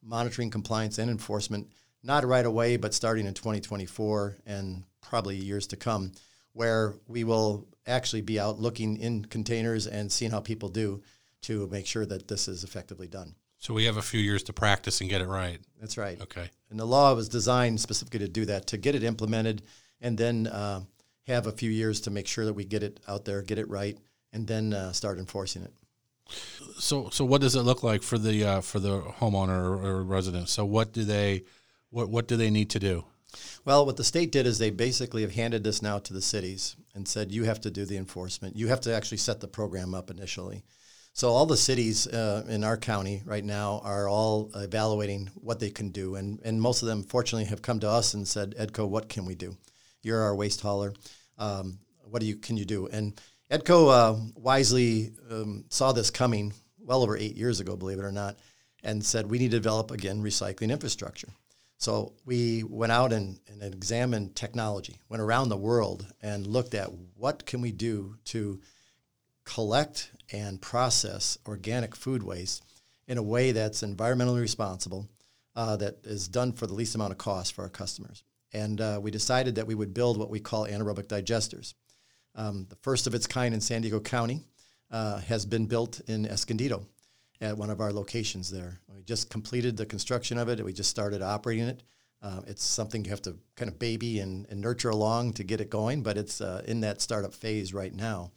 monitoring 0.03 0.51
compliance 0.51 0.99
and 0.99 1.09
enforcement, 1.09 1.69
not 2.03 2.25
right 2.25 2.45
away, 2.45 2.77
but 2.77 2.93
starting 2.93 3.25
in 3.25 3.33
2024 3.33 4.37
and 4.45 4.83
probably 5.01 5.37
years 5.37 5.65
to 5.67 5.75
come, 5.75 6.11
where 6.53 6.95
we 7.07 7.23
will 7.23 7.67
actually 7.87 8.21
be 8.21 8.39
out 8.39 8.59
looking 8.59 8.97
in 8.97 9.25
containers 9.25 9.87
and 9.87 10.11
seeing 10.11 10.31
how 10.31 10.39
people 10.39 10.69
do 10.69 11.01
to 11.41 11.67
make 11.67 11.87
sure 11.87 12.05
that 12.05 12.27
this 12.27 12.47
is 12.47 12.63
effectively 12.63 13.07
done. 13.07 13.35
So 13.57 13.73
we 13.73 13.85
have 13.85 13.97
a 13.97 14.01
few 14.01 14.19
years 14.19 14.43
to 14.43 14.53
practice 14.53 15.01
and 15.01 15.09
get 15.09 15.21
it 15.21 15.27
right. 15.27 15.59
That's 15.79 15.97
right. 15.97 16.19
Okay. 16.21 16.49
And 16.69 16.79
the 16.79 16.85
law 16.85 17.13
was 17.13 17.29
designed 17.29 17.79
specifically 17.79 18.19
to 18.19 18.27
do 18.27 18.45
that, 18.45 18.67
to 18.67 18.77
get 18.77 18.95
it 18.95 19.03
implemented, 19.03 19.63
and 20.01 20.17
then 20.17 20.47
uh, 20.47 20.81
have 21.27 21.47
a 21.47 21.51
few 21.51 21.69
years 21.69 22.01
to 22.01 22.11
make 22.11 22.27
sure 22.27 22.45
that 22.45 22.53
we 22.53 22.65
get 22.65 22.83
it 22.83 22.99
out 23.07 23.25
there, 23.25 23.41
get 23.41 23.57
it 23.57 23.69
right, 23.69 23.97
and 24.33 24.45
then 24.47 24.73
uh, 24.73 24.91
start 24.91 25.17
enforcing 25.17 25.63
it. 25.63 25.73
So, 26.77 27.09
so 27.09 27.23
what 27.23 27.41
does 27.41 27.55
it 27.55 27.61
look 27.61 27.83
like 27.83 28.01
for 28.01 28.17
the 28.17 28.43
uh, 28.43 28.61
for 28.61 28.79
the 28.79 29.01
homeowner 29.01 29.59
or, 29.59 29.85
or 29.85 30.03
resident? 30.03 30.49
So, 30.49 30.65
what 30.65 30.91
do 30.91 31.03
they 31.03 31.43
what 31.91 32.09
what 32.09 32.27
do 32.27 32.35
they 32.35 32.49
need 32.49 32.69
to 32.71 32.79
do? 32.79 33.05
Well, 33.63 33.85
what 33.85 33.97
the 33.97 34.03
state 34.03 34.31
did 34.31 34.45
is 34.45 34.57
they 34.57 34.69
basically 34.69 35.21
have 35.21 35.33
handed 35.33 35.63
this 35.63 35.81
now 35.81 35.99
to 35.99 36.13
the 36.13 36.21
cities 36.21 36.75
and 36.93 37.07
said 37.07 37.31
you 37.31 37.43
have 37.43 37.59
to 37.61 37.71
do 37.71 37.85
the 37.85 37.97
enforcement. 37.97 38.55
You 38.55 38.67
have 38.67 38.81
to 38.81 38.93
actually 38.93 39.17
set 39.17 39.39
the 39.39 39.47
program 39.47 39.93
up 39.93 40.09
initially. 40.09 40.63
So 41.15 41.29
all 41.29 41.45
the 41.45 41.55
cities 41.55 42.07
uh, 42.07 42.43
in 42.49 42.65
our 42.65 42.75
county 42.75 43.21
right 43.23 43.43
now 43.45 43.79
are 43.85 44.09
all 44.09 44.51
evaluating 44.53 45.29
what 45.35 45.61
they 45.61 45.69
can 45.69 45.91
do, 45.91 46.15
and 46.15 46.41
and 46.43 46.61
most 46.61 46.81
of 46.81 46.89
them, 46.89 47.03
fortunately, 47.03 47.45
have 47.45 47.61
come 47.61 47.79
to 47.79 47.89
us 47.89 48.13
and 48.13 48.27
said, 48.27 48.53
Edco, 48.59 48.85
what 48.85 49.07
can 49.07 49.23
we 49.23 49.33
do? 49.33 49.55
You're 50.01 50.21
our 50.21 50.35
waste 50.35 50.59
hauler. 50.59 50.93
Um, 51.37 51.79
what 52.03 52.19
do 52.19 52.25
you 52.25 52.35
can 52.35 52.57
you 52.57 52.65
do? 52.65 52.87
And 52.87 53.17
Edco 53.49 53.89
uh, 53.89 54.19
wisely 54.35 55.13
um, 55.31 55.63
saw 55.69 55.93
this 55.93 56.09
coming 56.11 56.51
well 56.79 57.01
over 57.01 57.15
eight 57.15 57.37
years 57.37 57.61
ago, 57.61 57.77
believe 57.77 57.99
it 57.99 58.03
or 58.03 58.11
not, 58.11 58.37
and 58.83 59.01
said 59.01 59.31
we 59.31 59.39
need 59.39 59.51
to 59.51 59.57
develop 59.57 59.91
again 59.91 60.21
recycling 60.21 60.69
infrastructure. 60.69 61.29
So 61.77 62.11
we 62.25 62.63
went 62.63 62.91
out 62.91 63.13
and, 63.13 63.39
and 63.47 63.63
examined 63.63 64.35
technology, 64.35 64.99
went 65.07 65.23
around 65.23 65.47
the 65.47 65.55
world 65.55 66.05
and 66.21 66.45
looked 66.45 66.73
at 66.73 66.89
what 67.15 67.45
can 67.45 67.61
we 67.61 67.71
do 67.71 68.17
to 68.25 68.59
collect 69.45 70.11
and 70.31 70.61
process 70.61 71.37
organic 71.47 71.95
food 71.95 72.23
waste 72.23 72.63
in 73.07 73.17
a 73.17 73.23
way 73.23 73.51
that's 73.51 73.83
environmentally 73.83 74.41
responsible, 74.41 75.07
uh, 75.55 75.75
that 75.77 75.99
is 76.03 76.27
done 76.27 76.51
for 76.51 76.67
the 76.67 76.73
least 76.73 76.95
amount 76.95 77.11
of 77.11 77.17
cost 77.17 77.53
for 77.53 77.61
our 77.61 77.69
customers. 77.69 78.23
And 78.53 78.81
uh, 78.81 78.99
we 79.01 79.11
decided 79.11 79.55
that 79.55 79.67
we 79.67 79.75
would 79.75 79.93
build 79.93 80.17
what 80.17 80.29
we 80.29 80.39
call 80.39 80.65
anaerobic 80.65 81.07
digesters. 81.07 81.73
Um, 82.35 82.65
the 82.69 82.75
first 82.77 83.07
of 83.07 83.13
its 83.13 83.27
kind 83.27 83.53
in 83.53 83.61
San 83.61 83.81
Diego 83.81 83.99
County 83.99 84.41
uh, 84.91 85.19
has 85.19 85.45
been 85.45 85.65
built 85.65 86.01
in 86.07 86.25
Escondido 86.25 86.85
at 87.41 87.57
one 87.57 87.69
of 87.69 87.81
our 87.81 87.93
locations 87.93 88.49
there. 88.49 88.79
We 88.93 89.03
just 89.03 89.29
completed 89.29 89.77
the 89.77 89.85
construction 89.85 90.37
of 90.37 90.49
it. 90.49 90.63
We 90.63 90.73
just 90.73 90.89
started 90.89 91.21
operating 91.21 91.67
it. 91.67 91.83
Uh, 92.21 92.41
it's 92.47 92.63
something 92.63 93.03
you 93.03 93.11
have 93.11 93.21
to 93.21 93.37
kind 93.55 93.69
of 93.69 93.77
baby 93.77 94.19
and, 94.19 94.47
and 94.49 94.59
nurture 94.59 94.89
along 94.89 95.33
to 95.33 95.43
get 95.43 95.61
it 95.61 95.69
going, 95.69 96.01
but 96.01 96.17
it's 96.17 96.41
uh, 96.41 96.63
in 96.67 96.81
that 96.81 97.01
startup 97.01 97.33
phase 97.33 97.73
right 97.73 97.93
now 97.93 98.31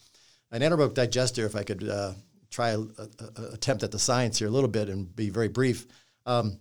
an 0.50 0.62
anaerobic 0.62 0.95
digester, 0.95 1.45
if 1.47 1.57
I 1.57 1.62
could 1.62 1.88
uh, 1.88 2.12
try 2.50 2.71
a, 2.71 2.78
a, 2.81 3.09
a, 3.37 3.43
attempt 3.52 3.83
at 3.83 3.90
the 3.90 3.99
science 3.99 4.38
here 4.38 4.49
a 4.49 4.50
little 4.50 4.69
bit 4.69 4.88
and 4.88 5.14
be 5.14 5.31
very 5.31 5.49
brief, 5.49 5.87
um, 6.26 6.59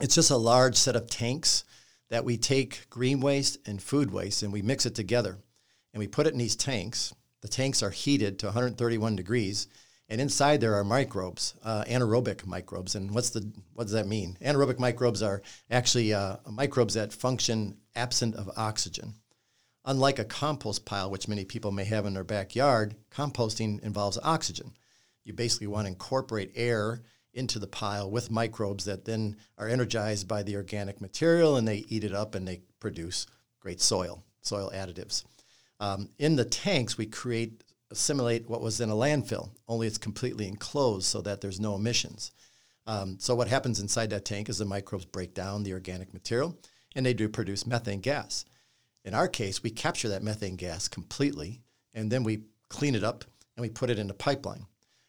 it's 0.00 0.14
just 0.14 0.30
a 0.30 0.36
large 0.36 0.76
set 0.76 0.96
of 0.96 1.08
tanks 1.08 1.64
that 2.10 2.24
we 2.24 2.36
take 2.36 2.88
green 2.90 3.20
waste 3.20 3.58
and 3.66 3.80
food 3.80 4.10
waste 4.10 4.42
and 4.42 4.52
we 4.52 4.62
mix 4.62 4.86
it 4.86 4.94
together 4.94 5.38
and 5.92 5.98
we 5.98 6.08
put 6.08 6.26
it 6.26 6.32
in 6.32 6.38
these 6.38 6.56
tanks. 6.56 7.14
The 7.40 7.48
tanks 7.48 7.82
are 7.82 7.90
heated 7.90 8.38
to 8.40 8.46
131 8.46 9.16
degrees, 9.16 9.66
and 10.08 10.20
inside 10.20 10.60
there 10.60 10.74
are 10.74 10.84
microbes, 10.84 11.54
uh, 11.64 11.84
anaerobic 11.84 12.46
microbes. 12.46 12.94
And 12.94 13.10
what's 13.10 13.30
the 13.30 13.50
what 13.74 13.84
does 13.84 13.92
that 13.92 14.06
mean? 14.06 14.36
Anaerobic 14.40 14.78
microbes 14.78 15.22
are 15.22 15.42
actually 15.70 16.14
uh, 16.14 16.36
microbes 16.50 16.94
that 16.94 17.12
function 17.12 17.76
absent 17.94 18.36
of 18.36 18.50
oxygen. 18.56 19.14
Unlike 19.84 20.20
a 20.20 20.24
compost 20.24 20.84
pile, 20.84 21.10
which 21.10 21.28
many 21.28 21.44
people 21.44 21.72
may 21.72 21.84
have 21.84 22.06
in 22.06 22.14
their 22.14 22.24
backyard, 22.24 22.94
composting 23.10 23.82
involves 23.82 24.18
oxygen. 24.22 24.72
You 25.24 25.32
basically 25.32 25.66
want 25.66 25.86
to 25.86 25.92
incorporate 25.92 26.52
air 26.54 27.02
into 27.34 27.58
the 27.58 27.66
pile 27.66 28.10
with 28.10 28.30
microbes 28.30 28.84
that 28.84 29.04
then 29.04 29.36
are 29.58 29.68
energized 29.68 30.28
by 30.28 30.42
the 30.42 30.56
organic 30.56 31.00
material 31.00 31.56
and 31.56 31.66
they 31.66 31.84
eat 31.88 32.04
it 32.04 32.14
up 32.14 32.34
and 32.34 32.46
they 32.46 32.60
produce 32.78 33.26
great 33.60 33.80
soil, 33.80 34.22
soil 34.42 34.70
additives. 34.74 35.24
Um, 35.80 36.10
in 36.18 36.36
the 36.36 36.44
tanks, 36.44 36.96
we 36.96 37.06
create 37.06 37.64
assimilate 37.90 38.48
what 38.48 38.62
was 38.62 38.80
in 38.80 38.88
a 38.88 38.94
landfill, 38.94 39.50
only 39.68 39.86
it's 39.86 39.98
completely 39.98 40.48
enclosed 40.48 41.04
so 41.04 41.20
that 41.20 41.40
there's 41.40 41.60
no 41.60 41.74
emissions. 41.74 42.32
Um, 42.86 43.18
so 43.20 43.34
what 43.34 43.48
happens 43.48 43.80
inside 43.80 44.10
that 44.10 44.24
tank 44.24 44.48
is 44.48 44.58
the 44.58 44.64
microbes 44.64 45.04
break 45.04 45.34
down 45.34 45.62
the 45.62 45.74
organic 45.74 46.12
material 46.12 46.56
and 46.96 47.04
they 47.04 47.14
do 47.14 47.28
produce 47.28 47.66
methane 47.66 48.00
gas. 48.00 48.44
In 49.04 49.14
our 49.14 49.28
case, 49.28 49.62
we 49.62 49.70
capture 49.70 50.08
that 50.08 50.22
methane 50.22 50.56
gas 50.56 50.88
completely 50.88 51.62
and 51.94 52.10
then 52.10 52.24
we 52.24 52.42
clean 52.68 52.94
it 52.94 53.04
up 53.04 53.24
and 53.56 53.62
we 53.62 53.68
put 53.68 53.90
it 53.90 53.98
in 53.98 54.10
a 54.10 54.14
pipeline. 54.14 54.66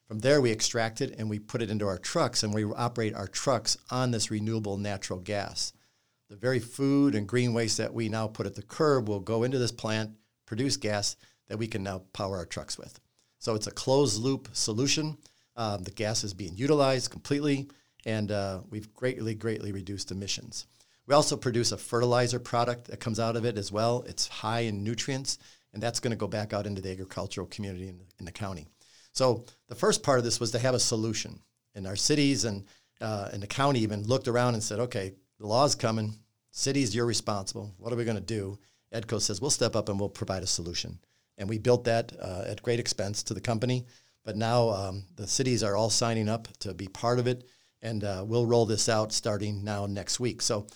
From 0.08 0.20
there, 0.20 0.42
we 0.42 0.52
extract 0.52 1.02
it 1.02 1.16
and 1.18 1.30
we 1.30 1.40
put 1.40 1.62
it 1.62 1.70
into 1.70 1.88
our 1.88 1.98
trucks 1.98 2.44
and 2.44 2.54
we 2.54 2.66
operate 2.66 3.14
our 3.14 3.28
trucks 3.28 3.78
on 3.90 4.12
this 4.12 4.30
renewable 4.30 4.78
natural 4.78 5.20
gas. 5.20 5.74
The 6.30 6.36
very 6.36 6.60
food 6.60 7.16
and 7.16 7.28
green 7.28 7.54
waste 7.54 7.78
that 7.78 7.94
we 7.94 8.10
now 8.10 8.28
put 8.28 8.46
at 8.46 8.56
the 8.56 8.64
curb 8.64 9.08
will 9.08 9.20
go 9.20 9.44
into 9.44 9.60
this 9.60 9.72
plant, 9.72 10.12
produce 10.46 10.78
gas 10.78 11.16
that 11.48 11.58
we 11.58 11.68
can 11.68 11.84
now 11.84 12.04
power 12.14 12.38
our 12.38 12.46
trucks 12.46 12.78
with. 12.78 13.00
So 13.40 13.56
it's 13.56 13.68
a 13.68 13.72
closed 13.72 14.22
loop 14.22 14.50
solution. 14.54 15.18
Um, 15.56 15.84
the 15.84 15.92
gas 15.92 16.24
is 16.24 16.34
being 16.34 16.56
utilized 16.56 17.12
completely, 17.12 17.70
and 18.06 18.32
uh, 18.32 18.62
we've 18.70 18.94
greatly, 18.94 19.36
greatly 19.36 19.72
reduced 19.72 20.12
emissions. 20.12 20.66
We 21.06 21.14
also 21.14 21.36
produce 21.36 21.72
a 21.72 21.78
fertilizer 21.78 22.40
product 22.40 22.88
that 22.88 23.00
comes 23.00 23.20
out 23.20 23.36
of 23.36 23.46
it 23.46 23.58
as 23.58 23.72
well. 23.72 24.04
It's 24.08 24.28
high 24.28 24.62
in 24.62 24.84
nutrients, 24.84 25.38
and 25.74 25.84
that's 25.84 26.00
going 26.00 26.12
to 26.12 26.18
go 26.18 26.28
back 26.28 26.54
out 26.54 26.66
into 26.66 26.82
the 26.82 26.92
agricultural 26.92 27.48
community 27.48 27.90
in 27.90 27.98
the, 27.98 28.06
in 28.20 28.26
the, 28.26 28.32
county. 28.32 28.68
So 29.12 29.46
the 29.68 29.76
first 29.76 30.02
part 30.02 30.20
of 30.20 30.24
this 30.24 30.40
was 30.40 30.52
to 30.52 30.60
have 30.60 30.76
a 30.76 30.80
solution. 30.80 31.42
And 31.76 31.88
our 31.88 31.96
cities 31.96 32.46
and, 32.46 32.64
uh, 33.02 33.30
and 33.34 33.44
the 33.44 33.48
county 33.48 33.80
even 33.82 34.04
looked 34.04 34.28
around 34.28 34.54
and 34.54 34.64
said, 34.64 34.80
okay, 34.80 35.14
the 35.40 35.48
law's 35.48 35.76
coming. 35.76 36.18
Cities, 36.52 36.96
you're 36.96 37.06
responsible. 37.06 37.74
What 37.78 37.92
are 37.92 37.96
we 37.96 38.06
going 38.06 38.16
to 38.16 38.22
do? 38.22 38.60
EDCO 38.94 39.20
says, 39.20 39.42
we'll 39.42 39.50
step 39.50 39.76
up 39.76 39.90
and 39.90 40.00
we'll 40.00 40.10
provide 40.10 40.44
a 40.44 40.48
solution. 40.48 41.00
And 41.38 41.50
we 41.50 41.58
built 41.58 41.84
that 41.86 42.14
uh, 42.22 42.44
at 42.48 42.62
great 42.62 42.80
expense 42.80 43.24
to 43.24 43.34
the 43.34 43.42
company. 43.42 43.86
But 44.24 44.38
now 44.38 44.70
um, 44.70 45.04
the 45.16 45.28
cities 45.28 45.64
are 45.64 45.76
all 45.76 45.90
signing 45.90 46.30
up 46.30 46.48
to 46.60 46.74
be 46.74 46.88
part 46.88 47.20
of 47.20 47.28
it. 47.28 47.44
And 47.82 48.04
uh, 48.04 48.24
we'll 48.26 48.46
roll 48.46 48.66
this 48.66 48.88
out 48.88 49.12
starting 49.12 49.64
now 49.64 49.86
next 49.86 50.20
week. 50.20 50.42
So 50.42 50.68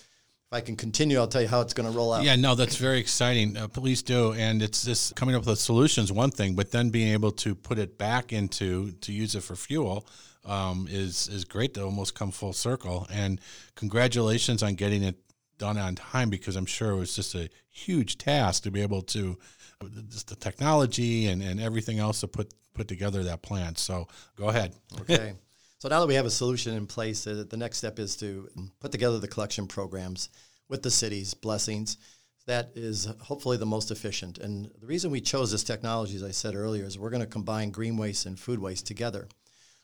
if 0.50 0.56
I 0.56 0.62
can 0.62 0.76
continue, 0.76 1.18
I'll 1.18 1.28
tell 1.28 1.42
you 1.42 1.48
how 1.48 1.60
it's 1.60 1.74
going 1.74 1.90
to 1.90 1.94
roll 1.94 2.10
out. 2.10 2.24
Yeah, 2.24 2.34
no, 2.34 2.54
that's 2.54 2.76
very 2.76 2.98
exciting. 2.98 3.54
Uh, 3.54 3.68
please 3.68 4.02
do. 4.02 4.32
And 4.32 4.62
it's 4.62 4.82
this 4.82 5.12
coming 5.12 5.34
up 5.34 5.44
with 5.44 5.58
solutions, 5.58 6.10
one 6.10 6.30
thing, 6.30 6.54
but 6.54 6.70
then 6.70 6.88
being 6.88 7.12
able 7.12 7.32
to 7.32 7.54
put 7.54 7.78
it 7.78 7.98
back 7.98 8.32
into 8.32 8.92
to 8.92 9.12
use 9.12 9.34
it 9.34 9.42
for 9.42 9.56
fuel 9.56 10.06
um, 10.46 10.86
is 10.90 11.28
is 11.28 11.44
great 11.44 11.74
to 11.74 11.84
almost 11.84 12.14
come 12.14 12.30
full 12.30 12.54
circle. 12.54 13.06
And 13.12 13.42
congratulations 13.74 14.62
on 14.62 14.74
getting 14.74 15.02
it 15.02 15.16
done 15.58 15.76
on 15.76 15.96
time 15.96 16.30
because 16.30 16.56
I'm 16.56 16.66
sure 16.66 16.92
it 16.92 16.96
was 16.96 17.14
just 17.14 17.34
a 17.34 17.50
huge 17.68 18.16
task 18.16 18.62
to 18.62 18.70
be 18.70 18.80
able 18.80 19.02
to 19.02 19.36
just 20.08 20.28
the 20.28 20.36
technology 20.36 21.26
and, 21.26 21.42
and 21.42 21.60
everything 21.60 21.98
else 21.98 22.20
to 22.20 22.28
put 22.28 22.54
put 22.72 22.88
together 22.88 23.22
that 23.24 23.42
plan. 23.42 23.76
So 23.76 24.08
go 24.36 24.48
ahead. 24.48 24.72
Okay. 25.02 25.34
So 25.80 25.88
now 25.88 26.00
that 26.00 26.08
we 26.08 26.14
have 26.14 26.26
a 26.26 26.30
solution 26.30 26.74
in 26.74 26.88
place, 26.88 27.22
the 27.22 27.56
next 27.56 27.78
step 27.78 28.00
is 28.00 28.16
to 28.16 28.48
put 28.80 28.90
together 28.90 29.20
the 29.20 29.28
collection 29.28 29.68
programs 29.68 30.28
with 30.68 30.82
the 30.82 30.90
cities, 30.90 31.34
blessings. 31.34 31.98
That 32.46 32.72
is 32.74 33.06
hopefully 33.20 33.58
the 33.58 33.66
most 33.66 33.92
efficient. 33.92 34.38
And 34.38 34.72
the 34.80 34.86
reason 34.88 35.12
we 35.12 35.20
chose 35.20 35.52
this 35.52 35.62
technology, 35.62 36.16
as 36.16 36.24
I 36.24 36.32
said 36.32 36.56
earlier, 36.56 36.84
is 36.84 36.98
we're 36.98 37.10
going 37.10 37.20
to 37.20 37.28
combine 37.28 37.70
green 37.70 37.96
waste 37.96 38.26
and 38.26 38.36
food 38.36 38.58
waste 38.58 38.88
together. 38.88 39.28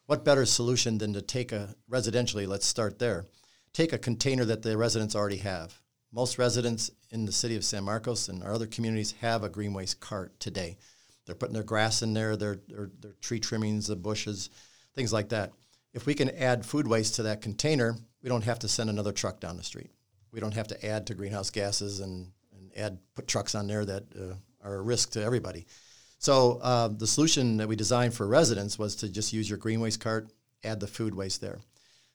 What 0.06 0.24
better 0.24 0.44
solution 0.46 0.98
than 0.98 1.12
to 1.12 1.22
take 1.22 1.52
a 1.52 1.76
residentially, 1.88 2.48
let's 2.48 2.66
start 2.66 2.98
there, 2.98 3.26
take 3.72 3.92
a 3.92 3.98
container 3.98 4.44
that 4.46 4.62
the 4.62 4.76
residents 4.76 5.14
already 5.14 5.36
have. 5.36 5.78
Most 6.12 6.38
residents 6.38 6.90
in 7.10 7.24
the 7.24 7.32
city 7.32 7.54
of 7.54 7.64
San 7.64 7.84
Marcos 7.84 8.28
and 8.28 8.42
our 8.42 8.52
other 8.52 8.66
communities 8.66 9.14
have 9.20 9.44
a 9.44 9.48
green 9.48 9.72
waste 9.72 10.00
cart 10.00 10.40
today. 10.40 10.76
They're 11.24 11.36
putting 11.36 11.54
their 11.54 11.62
grass 11.62 12.02
in 12.02 12.14
there, 12.14 12.36
their, 12.36 12.58
their, 12.66 12.90
their 13.00 13.14
tree 13.20 13.38
trimmings, 13.38 13.86
the 13.86 13.94
bushes, 13.94 14.50
things 14.96 15.12
like 15.12 15.28
that. 15.28 15.52
If 15.94 16.06
we 16.06 16.14
can 16.14 16.28
add 16.30 16.66
food 16.66 16.86
waste 16.86 17.14
to 17.16 17.22
that 17.22 17.40
container, 17.40 17.96
we 18.22 18.28
don't 18.28 18.44
have 18.44 18.58
to 18.60 18.68
send 18.68 18.90
another 18.90 19.12
truck 19.12 19.40
down 19.40 19.56
the 19.56 19.62
street. 19.62 19.90
We 20.32 20.40
don't 20.40 20.54
have 20.54 20.66
to 20.68 20.86
add 20.86 21.06
to 21.06 21.14
greenhouse 21.14 21.50
gases 21.50 22.00
and, 22.00 22.32
and 22.52 22.70
add 22.76 22.98
put 23.14 23.28
trucks 23.28 23.54
on 23.54 23.68
there 23.68 23.84
that 23.84 24.02
uh, 24.18 24.34
are 24.64 24.74
a 24.74 24.82
risk 24.82 25.12
to 25.12 25.22
everybody. 25.22 25.66
So 26.18 26.58
uh, 26.62 26.88
the 26.88 27.06
solution 27.06 27.58
that 27.58 27.68
we 27.68 27.76
designed 27.76 28.14
for 28.14 28.26
residents 28.26 28.78
was 28.78 28.96
to 28.96 29.08
just 29.08 29.32
use 29.32 29.48
your 29.48 29.58
green 29.58 29.80
waste 29.80 30.00
cart, 30.00 30.32
add 30.64 30.80
the 30.80 30.86
food 30.88 31.14
waste 31.14 31.40
there. 31.40 31.60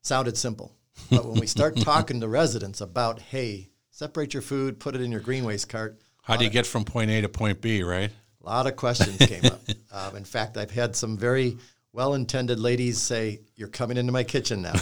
Sounded 0.02 0.38
simple, 0.38 0.76
but 1.10 1.26
when 1.26 1.40
we 1.40 1.48
start 1.48 1.78
talking 1.82 2.20
to 2.20 2.28
residents 2.28 2.82
about, 2.82 3.20
hey, 3.22 3.70
separate 3.92 4.34
your 4.34 4.42
food, 4.42 4.80
put 4.80 4.96
it 4.96 5.02
in 5.02 5.12
your 5.12 5.22
green 5.22 5.46
waste 5.46 5.70
cart. 5.70 6.00
How 6.24 6.36
do 6.36 6.44
you 6.44 6.50
get 6.50 6.66
from 6.66 6.84
point 6.84 7.12
A 7.12 7.22
to 7.22 7.30
point 7.30 7.62
B, 7.62 7.84
right? 7.84 8.12
A 8.42 8.46
lot 8.46 8.68
of 8.68 8.76
questions 8.76 9.18
came 9.18 9.46
up. 9.46 9.62
Um, 9.92 10.16
in 10.18 10.26
fact, 10.26 10.58
I've 10.58 10.72
had 10.72 10.96
some 10.96 11.18
very 11.18 11.58
well 11.94 12.14
intended 12.14 12.60
ladies 12.60 13.02
say, 13.02 13.42
You're 13.56 13.68
coming 13.68 13.98
into 13.98 14.12
my 14.12 14.24
kitchen 14.24 14.62
now. 14.62 14.76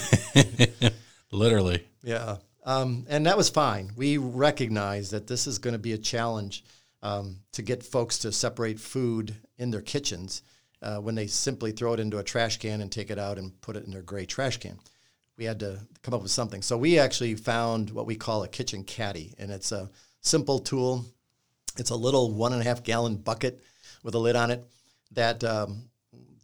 Literally. 1.32 1.86
Yeah. 2.04 2.38
Um, 2.66 3.06
and 3.08 3.26
that 3.26 3.38
was 3.38 3.50
fine. 3.50 3.92
We 3.96 4.18
recognize 4.18 5.12
that 5.12 5.28
this 5.28 5.48
is 5.48 5.60
going 5.60 5.74
to 5.74 5.80
be 5.80 5.94
a 5.94 5.98
challenge 5.98 6.66
um, 7.02 7.38
to 7.54 7.62
get 7.62 7.84
folks 7.84 8.20
to 8.20 8.32
separate 8.32 8.80
food 8.80 9.36
in 9.58 9.72
their 9.72 9.82
kitchens 9.82 10.42
uh, 10.82 10.98
when 10.98 11.16
they 11.16 11.28
simply 11.28 11.72
throw 11.72 11.94
it 11.94 12.00
into 12.00 12.18
a 12.18 12.24
trash 12.24 12.58
can 12.58 12.82
and 12.82 12.92
take 12.92 13.10
it 13.10 13.20
out 13.20 13.38
and 13.38 13.60
put 13.62 13.76
it 13.76 13.86
in 13.86 13.92
their 13.92 14.02
gray 14.02 14.26
trash 14.26 14.58
can. 14.58 14.78
We 15.38 15.46
had 15.46 15.60
to 15.62 15.80
come 16.02 16.14
up 16.14 16.22
with 16.22 16.32
something. 16.32 16.62
So 16.62 16.78
we 16.78 17.00
actually 17.00 17.36
found 17.36 17.92
what 17.92 18.06
we 18.06 18.16
call 18.16 18.44
a 18.44 18.48
kitchen 18.48 18.84
caddy, 18.84 19.34
and 19.38 19.52
it's 19.52 19.72
a 19.72 19.90
simple 20.22 20.60
tool. 20.60 21.06
It's 21.78 21.92
a 21.92 21.96
little 21.96 22.32
one 22.32 22.54
and 22.54 22.62
a 22.62 22.66
half 22.66 22.84
gallon 22.84 23.16
bucket 23.18 23.64
with 24.04 24.16
a 24.16 24.20
lid 24.20 24.36
on 24.36 24.52
it 24.52 24.68
that 25.12 25.44
um, 25.44 25.84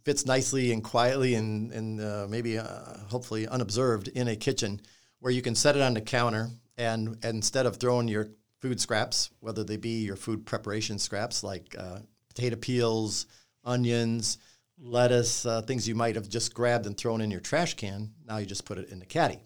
fits 0.04 0.26
nicely 0.26 0.72
and 0.72 0.84
quietly 0.84 1.34
and, 1.34 1.72
and 1.72 2.00
uh, 2.00 2.26
maybe 2.28 2.58
uh, 2.58 2.64
hopefully 3.08 3.48
unobserved 3.48 4.08
in 4.08 4.28
a 4.28 4.36
kitchen 4.36 4.80
where 5.20 5.32
you 5.32 5.42
can 5.42 5.54
set 5.54 5.76
it 5.76 5.82
on 5.82 5.94
the 5.94 6.00
counter 6.00 6.50
and, 6.76 7.08
and 7.22 7.36
instead 7.36 7.66
of 7.66 7.76
throwing 7.76 8.08
your 8.08 8.28
food 8.60 8.80
scraps, 8.80 9.30
whether 9.40 9.64
they 9.64 9.76
be 9.76 10.04
your 10.04 10.16
food 10.16 10.44
preparation 10.44 10.98
scraps 10.98 11.42
like 11.42 11.74
uh, 11.78 11.98
potato 12.28 12.56
peels, 12.56 13.26
onions, 13.64 14.38
lettuce, 14.78 15.46
uh, 15.46 15.62
things 15.62 15.88
you 15.88 15.94
might 15.94 16.16
have 16.16 16.28
just 16.28 16.52
grabbed 16.52 16.86
and 16.86 16.96
thrown 16.96 17.20
in 17.20 17.30
your 17.30 17.40
trash 17.40 17.74
can, 17.74 18.10
now 18.26 18.36
you 18.36 18.46
just 18.46 18.64
put 18.64 18.78
it 18.78 18.90
in 18.90 18.98
the 18.98 19.06
caddy. 19.06 19.38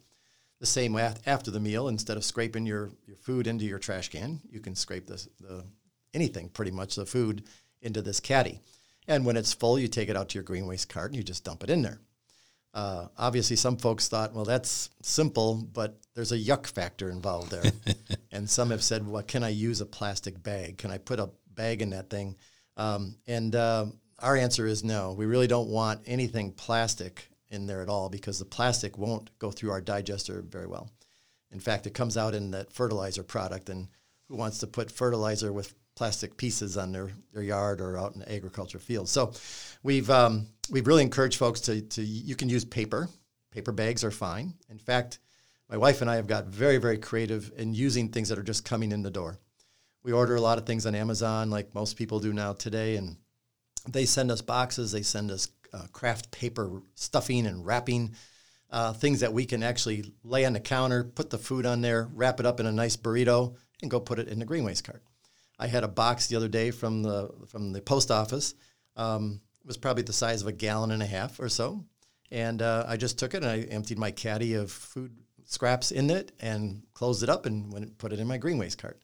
The 0.60 0.66
same 0.66 0.92
way 0.92 1.12
after 1.26 1.52
the 1.52 1.60
meal, 1.60 1.86
instead 1.88 2.16
of 2.16 2.24
scraping 2.24 2.66
your, 2.66 2.90
your 3.06 3.16
food 3.16 3.46
into 3.46 3.64
your 3.64 3.78
trash 3.78 4.08
can, 4.08 4.40
you 4.50 4.60
can 4.60 4.74
scrape 4.74 5.06
this, 5.06 5.28
the 5.40 5.64
anything 6.14 6.48
pretty 6.48 6.72
much, 6.72 6.96
the 6.96 7.06
food, 7.06 7.44
into 7.80 8.02
this 8.02 8.18
caddy. 8.18 8.60
And 9.08 9.24
when 9.24 9.36
it's 9.36 9.54
full, 9.54 9.78
you 9.78 9.88
take 9.88 10.08
it 10.08 10.16
out 10.16 10.28
to 10.28 10.34
your 10.34 10.44
green 10.44 10.66
waste 10.66 10.88
cart 10.88 11.10
and 11.10 11.16
you 11.16 11.22
just 11.22 11.42
dump 11.42 11.64
it 11.64 11.70
in 11.70 11.82
there. 11.82 11.98
Uh, 12.74 13.08
obviously, 13.16 13.56
some 13.56 13.78
folks 13.78 14.06
thought, 14.06 14.34
well, 14.34 14.44
that's 14.44 14.90
simple, 15.02 15.66
but 15.72 15.98
there's 16.14 16.32
a 16.32 16.38
yuck 16.38 16.66
factor 16.66 17.10
involved 17.10 17.50
there. 17.50 17.72
and 18.30 18.48
some 18.48 18.70
have 18.70 18.82
said, 18.82 19.06
well, 19.06 19.22
can 19.22 19.42
I 19.42 19.48
use 19.48 19.80
a 19.80 19.86
plastic 19.86 20.40
bag? 20.42 20.78
Can 20.78 20.90
I 20.90 20.98
put 20.98 21.18
a 21.18 21.30
bag 21.54 21.80
in 21.80 21.90
that 21.90 22.10
thing? 22.10 22.36
Um, 22.76 23.16
and 23.26 23.56
uh, 23.56 23.86
our 24.20 24.36
answer 24.36 24.66
is 24.66 24.84
no. 24.84 25.14
We 25.14 25.26
really 25.26 25.46
don't 25.46 25.70
want 25.70 26.02
anything 26.06 26.52
plastic 26.52 27.30
in 27.50 27.66
there 27.66 27.82
at 27.82 27.88
all 27.88 28.10
because 28.10 28.38
the 28.38 28.44
plastic 28.44 28.98
won't 28.98 29.36
go 29.38 29.50
through 29.50 29.70
our 29.70 29.80
digester 29.80 30.42
very 30.42 30.66
well. 30.66 30.90
In 31.50 31.60
fact, 31.60 31.86
it 31.86 31.94
comes 31.94 32.16
out 32.18 32.34
in 32.34 32.50
that 32.50 32.72
fertilizer 32.72 33.22
product, 33.22 33.70
and 33.70 33.88
who 34.28 34.36
wants 34.36 34.58
to 34.58 34.66
put 34.66 34.90
fertilizer 34.90 35.50
with 35.52 35.74
plastic 35.98 36.36
pieces 36.36 36.76
on 36.76 36.92
their, 36.92 37.10
their 37.32 37.42
yard 37.42 37.80
or 37.80 37.98
out 37.98 38.14
in 38.14 38.20
the 38.20 38.32
agriculture 38.32 38.78
field. 38.78 39.08
So 39.08 39.32
we've, 39.82 40.08
um, 40.08 40.46
we've 40.70 40.86
really 40.86 41.02
encouraged 41.02 41.38
folks 41.38 41.60
to, 41.62 41.82
to, 41.82 42.02
you 42.02 42.36
can 42.36 42.48
use 42.48 42.64
paper. 42.64 43.08
Paper 43.50 43.72
bags 43.72 44.04
are 44.04 44.12
fine. 44.12 44.54
In 44.70 44.78
fact, 44.78 45.18
my 45.68 45.76
wife 45.76 46.00
and 46.00 46.08
I 46.08 46.14
have 46.14 46.28
got 46.28 46.46
very, 46.46 46.78
very 46.78 46.98
creative 46.98 47.50
in 47.56 47.74
using 47.74 48.10
things 48.10 48.28
that 48.28 48.38
are 48.38 48.44
just 48.44 48.64
coming 48.64 48.92
in 48.92 49.02
the 49.02 49.10
door. 49.10 49.38
We 50.04 50.12
order 50.12 50.36
a 50.36 50.40
lot 50.40 50.56
of 50.56 50.66
things 50.66 50.86
on 50.86 50.94
Amazon, 50.94 51.50
like 51.50 51.74
most 51.74 51.96
people 51.96 52.20
do 52.20 52.32
now 52.32 52.52
today, 52.52 52.94
and 52.94 53.16
they 53.88 54.06
send 54.06 54.30
us 54.30 54.40
boxes, 54.40 54.92
they 54.92 55.02
send 55.02 55.32
us 55.32 55.48
uh, 55.74 55.86
craft 55.92 56.30
paper 56.30 56.80
stuffing 56.94 57.44
and 57.44 57.66
wrapping, 57.66 58.14
uh, 58.70 58.92
things 58.92 59.18
that 59.18 59.32
we 59.32 59.46
can 59.46 59.64
actually 59.64 60.12
lay 60.22 60.44
on 60.44 60.52
the 60.52 60.60
counter, 60.60 61.02
put 61.02 61.30
the 61.30 61.38
food 61.38 61.66
on 61.66 61.80
there, 61.80 62.08
wrap 62.14 62.38
it 62.38 62.46
up 62.46 62.60
in 62.60 62.66
a 62.66 62.72
nice 62.72 62.96
burrito, 62.96 63.56
and 63.82 63.90
go 63.90 63.98
put 63.98 64.20
it 64.20 64.28
in 64.28 64.38
the 64.38 64.44
green 64.44 64.62
waste 64.62 64.84
cart. 64.84 65.02
I 65.58 65.66
had 65.66 65.84
a 65.84 65.88
box 65.88 66.26
the 66.28 66.36
other 66.36 66.48
day 66.48 66.70
from 66.70 67.02
the 67.02 67.30
from 67.48 67.72
the 67.72 67.80
post 67.80 68.10
office. 68.10 68.54
Um, 68.96 69.40
it 69.60 69.66
was 69.66 69.76
probably 69.76 70.02
the 70.02 70.12
size 70.12 70.40
of 70.40 70.48
a 70.48 70.52
gallon 70.52 70.90
and 70.90 71.02
a 71.02 71.06
half 71.06 71.40
or 71.40 71.48
so, 71.48 71.84
and 72.30 72.62
uh, 72.62 72.84
I 72.86 72.96
just 72.96 73.18
took 73.18 73.34
it 73.34 73.42
and 73.42 73.50
I 73.50 73.60
emptied 73.62 73.98
my 73.98 74.10
caddy 74.10 74.54
of 74.54 74.70
food 74.70 75.16
scraps 75.44 75.90
in 75.90 76.10
it 76.10 76.32
and 76.40 76.82
closed 76.92 77.22
it 77.22 77.28
up 77.28 77.46
and 77.46 77.72
went 77.72 77.96
put 77.98 78.12
it 78.12 78.20
in 78.20 78.26
my 78.26 78.38
green 78.38 78.58
waste 78.58 78.78
cart. 78.78 79.00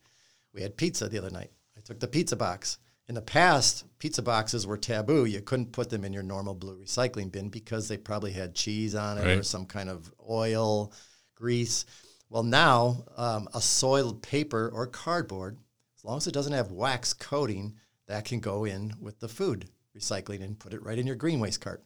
We 0.52 0.62
had 0.62 0.76
pizza 0.76 1.08
the 1.08 1.18
other 1.18 1.30
night. 1.30 1.50
I 1.76 1.80
took 1.80 2.00
the 2.00 2.06
pizza 2.06 2.36
box. 2.36 2.78
In 3.06 3.14
the 3.14 3.22
past, 3.22 3.84
pizza 3.98 4.22
boxes 4.22 4.66
were 4.66 4.78
taboo. 4.78 5.26
You 5.26 5.42
couldn't 5.42 5.72
put 5.72 5.90
them 5.90 6.04
in 6.04 6.12
your 6.12 6.22
normal 6.22 6.54
blue 6.54 6.82
recycling 6.82 7.30
bin 7.30 7.50
because 7.50 7.86
they 7.88 7.98
probably 7.98 8.32
had 8.32 8.54
cheese 8.54 8.94
on 8.94 9.18
it 9.18 9.24
right. 9.24 9.38
or 9.38 9.42
some 9.42 9.66
kind 9.66 9.90
of 9.90 10.12
oil, 10.26 10.92
grease. 11.34 11.84
Well, 12.30 12.44
now 12.44 13.04
um, 13.16 13.48
a 13.52 13.60
soiled 13.60 14.22
paper 14.22 14.70
or 14.72 14.86
cardboard 14.86 15.58
as 16.04 16.06
long 16.06 16.18
as 16.18 16.26
it 16.26 16.34
doesn't 16.34 16.52
have 16.52 16.70
wax 16.70 17.14
coating, 17.14 17.76
that 18.08 18.26
can 18.26 18.38
go 18.38 18.66
in 18.66 18.92
with 19.00 19.20
the 19.20 19.28
food 19.28 19.70
recycling 19.96 20.44
and 20.44 20.58
put 20.58 20.74
it 20.74 20.82
right 20.82 20.98
in 20.98 21.06
your 21.06 21.16
green 21.16 21.40
waste 21.40 21.62
cart. 21.62 21.82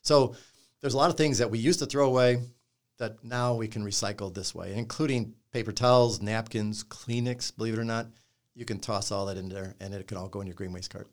So 0.00 0.34
there's 0.80 0.94
a 0.94 0.96
lot 0.96 1.10
of 1.10 1.18
things 1.18 1.36
that 1.36 1.50
we 1.50 1.58
used 1.58 1.80
to 1.80 1.86
throw 1.86 2.06
away 2.06 2.40
that 2.96 3.22
now 3.22 3.54
we 3.54 3.68
can 3.68 3.84
recycle 3.84 4.32
this 4.32 4.54
way, 4.54 4.72
including 4.74 5.34
paper 5.52 5.72
towels, 5.72 6.22
napkins, 6.22 6.82
Kleenex, 6.82 7.54
believe 7.54 7.74
it 7.74 7.78
or 7.78 7.84
not. 7.84 8.06
You 8.54 8.64
can 8.64 8.80
toss 8.80 9.12
all 9.12 9.26
that 9.26 9.36
in 9.36 9.50
there 9.50 9.74
and 9.80 9.92
it 9.92 10.06
can 10.06 10.16
all 10.16 10.28
go 10.28 10.40
in 10.40 10.46
your 10.46 10.56
green 10.56 10.72
waste 10.72 10.88
cart. 10.90 11.08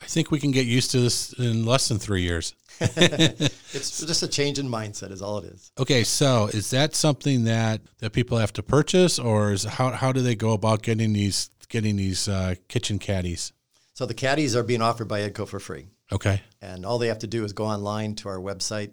I 0.00 0.06
think 0.06 0.30
we 0.30 0.38
can 0.38 0.50
get 0.52 0.66
used 0.66 0.90
to 0.92 1.00
this 1.00 1.32
in 1.32 1.66
less 1.66 1.88
than 1.88 1.98
three 1.98 2.22
years. 2.22 2.54
it's 2.80 4.00
just 4.00 4.22
a 4.22 4.28
change 4.28 4.58
in 4.58 4.68
mindset, 4.68 5.10
is 5.10 5.20
all 5.20 5.38
it 5.38 5.46
is. 5.46 5.72
Okay, 5.78 6.04
so 6.04 6.46
is 6.46 6.70
that 6.70 6.94
something 6.94 7.44
that, 7.44 7.80
that 7.98 8.12
people 8.12 8.38
have 8.38 8.52
to 8.54 8.62
purchase, 8.62 9.18
or 9.18 9.52
is 9.52 9.64
how, 9.64 9.90
how 9.90 10.12
do 10.12 10.20
they 10.20 10.36
go 10.36 10.52
about 10.52 10.82
getting 10.82 11.12
these 11.12 11.50
getting 11.68 11.96
these 11.96 12.28
uh, 12.28 12.54
kitchen 12.68 12.98
caddies? 12.98 13.52
So 13.94 14.06
the 14.06 14.14
caddies 14.14 14.56
are 14.56 14.62
being 14.62 14.80
offered 14.80 15.08
by 15.08 15.20
Edco 15.20 15.46
for 15.46 15.60
free. 15.60 15.88
Okay. 16.12 16.40
And 16.62 16.86
all 16.86 16.98
they 16.98 17.08
have 17.08 17.18
to 17.18 17.26
do 17.26 17.44
is 17.44 17.52
go 17.52 17.64
online 17.64 18.14
to 18.16 18.28
our 18.28 18.38
website. 18.38 18.92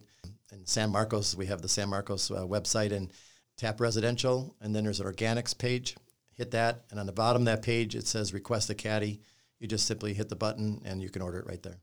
In 0.51 0.65
San 0.65 0.89
Marcos, 0.89 1.35
we 1.35 1.45
have 1.45 1.61
the 1.61 1.69
San 1.69 1.89
Marcos 1.89 2.31
uh, 2.31 2.45
website 2.45 2.91
and 2.91 3.11
tap 3.57 3.79
residential, 3.79 4.55
and 4.61 4.75
then 4.75 4.83
there's 4.83 4.99
an 4.99 5.07
organics 5.07 5.57
page. 5.57 5.95
Hit 6.33 6.51
that, 6.51 6.83
and 6.91 6.99
on 6.99 7.05
the 7.05 7.13
bottom 7.13 7.43
of 7.43 7.45
that 7.45 7.61
page, 7.61 7.95
it 7.95 8.07
says 8.07 8.33
request 8.33 8.69
a 8.69 8.75
caddy. 8.75 9.21
You 9.59 9.67
just 9.67 9.85
simply 9.85 10.13
hit 10.13 10.29
the 10.29 10.35
button, 10.35 10.81
and 10.85 11.01
you 11.01 11.09
can 11.09 11.21
order 11.21 11.39
it 11.39 11.47
right 11.47 11.61
there, 11.63 11.77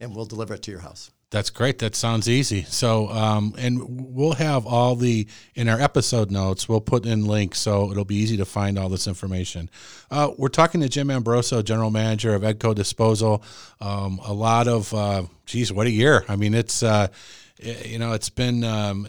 and 0.00 0.14
we'll 0.14 0.26
deliver 0.26 0.54
it 0.54 0.62
to 0.64 0.70
your 0.70 0.80
house. 0.80 1.10
That's 1.30 1.50
great. 1.50 1.78
That 1.80 1.94
sounds 1.94 2.26
easy. 2.26 2.62
So, 2.62 3.10
um, 3.10 3.54
and 3.58 4.14
we'll 4.14 4.32
have 4.32 4.66
all 4.66 4.96
the 4.96 5.26
in 5.54 5.68
our 5.68 5.78
episode 5.78 6.30
notes. 6.30 6.70
We'll 6.70 6.80
put 6.80 7.04
in 7.04 7.26
links 7.26 7.58
so 7.58 7.90
it'll 7.90 8.06
be 8.06 8.14
easy 8.16 8.38
to 8.38 8.46
find 8.46 8.78
all 8.78 8.88
this 8.88 9.06
information. 9.06 9.68
Uh, 10.10 10.30
we're 10.38 10.48
talking 10.48 10.80
to 10.80 10.88
Jim 10.88 11.08
Ambroso, 11.08 11.62
general 11.62 11.90
manager 11.90 12.34
of 12.34 12.42
Edco 12.42 12.74
Disposal. 12.74 13.42
Um, 13.78 14.20
a 14.24 14.32
lot 14.32 14.68
of, 14.68 14.94
uh, 14.94 15.24
geez, 15.44 15.70
what 15.70 15.86
a 15.86 15.90
year! 15.90 16.24
I 16.28 16.36
mean, 16.36 16.54
it's. 16.54 16.82
Uh, 16.82 17.08
you 17.58 17.98
know, 17.98 18.12
it's 18.12 18.30
been, 18.30 18.62
um, 18.64 19.06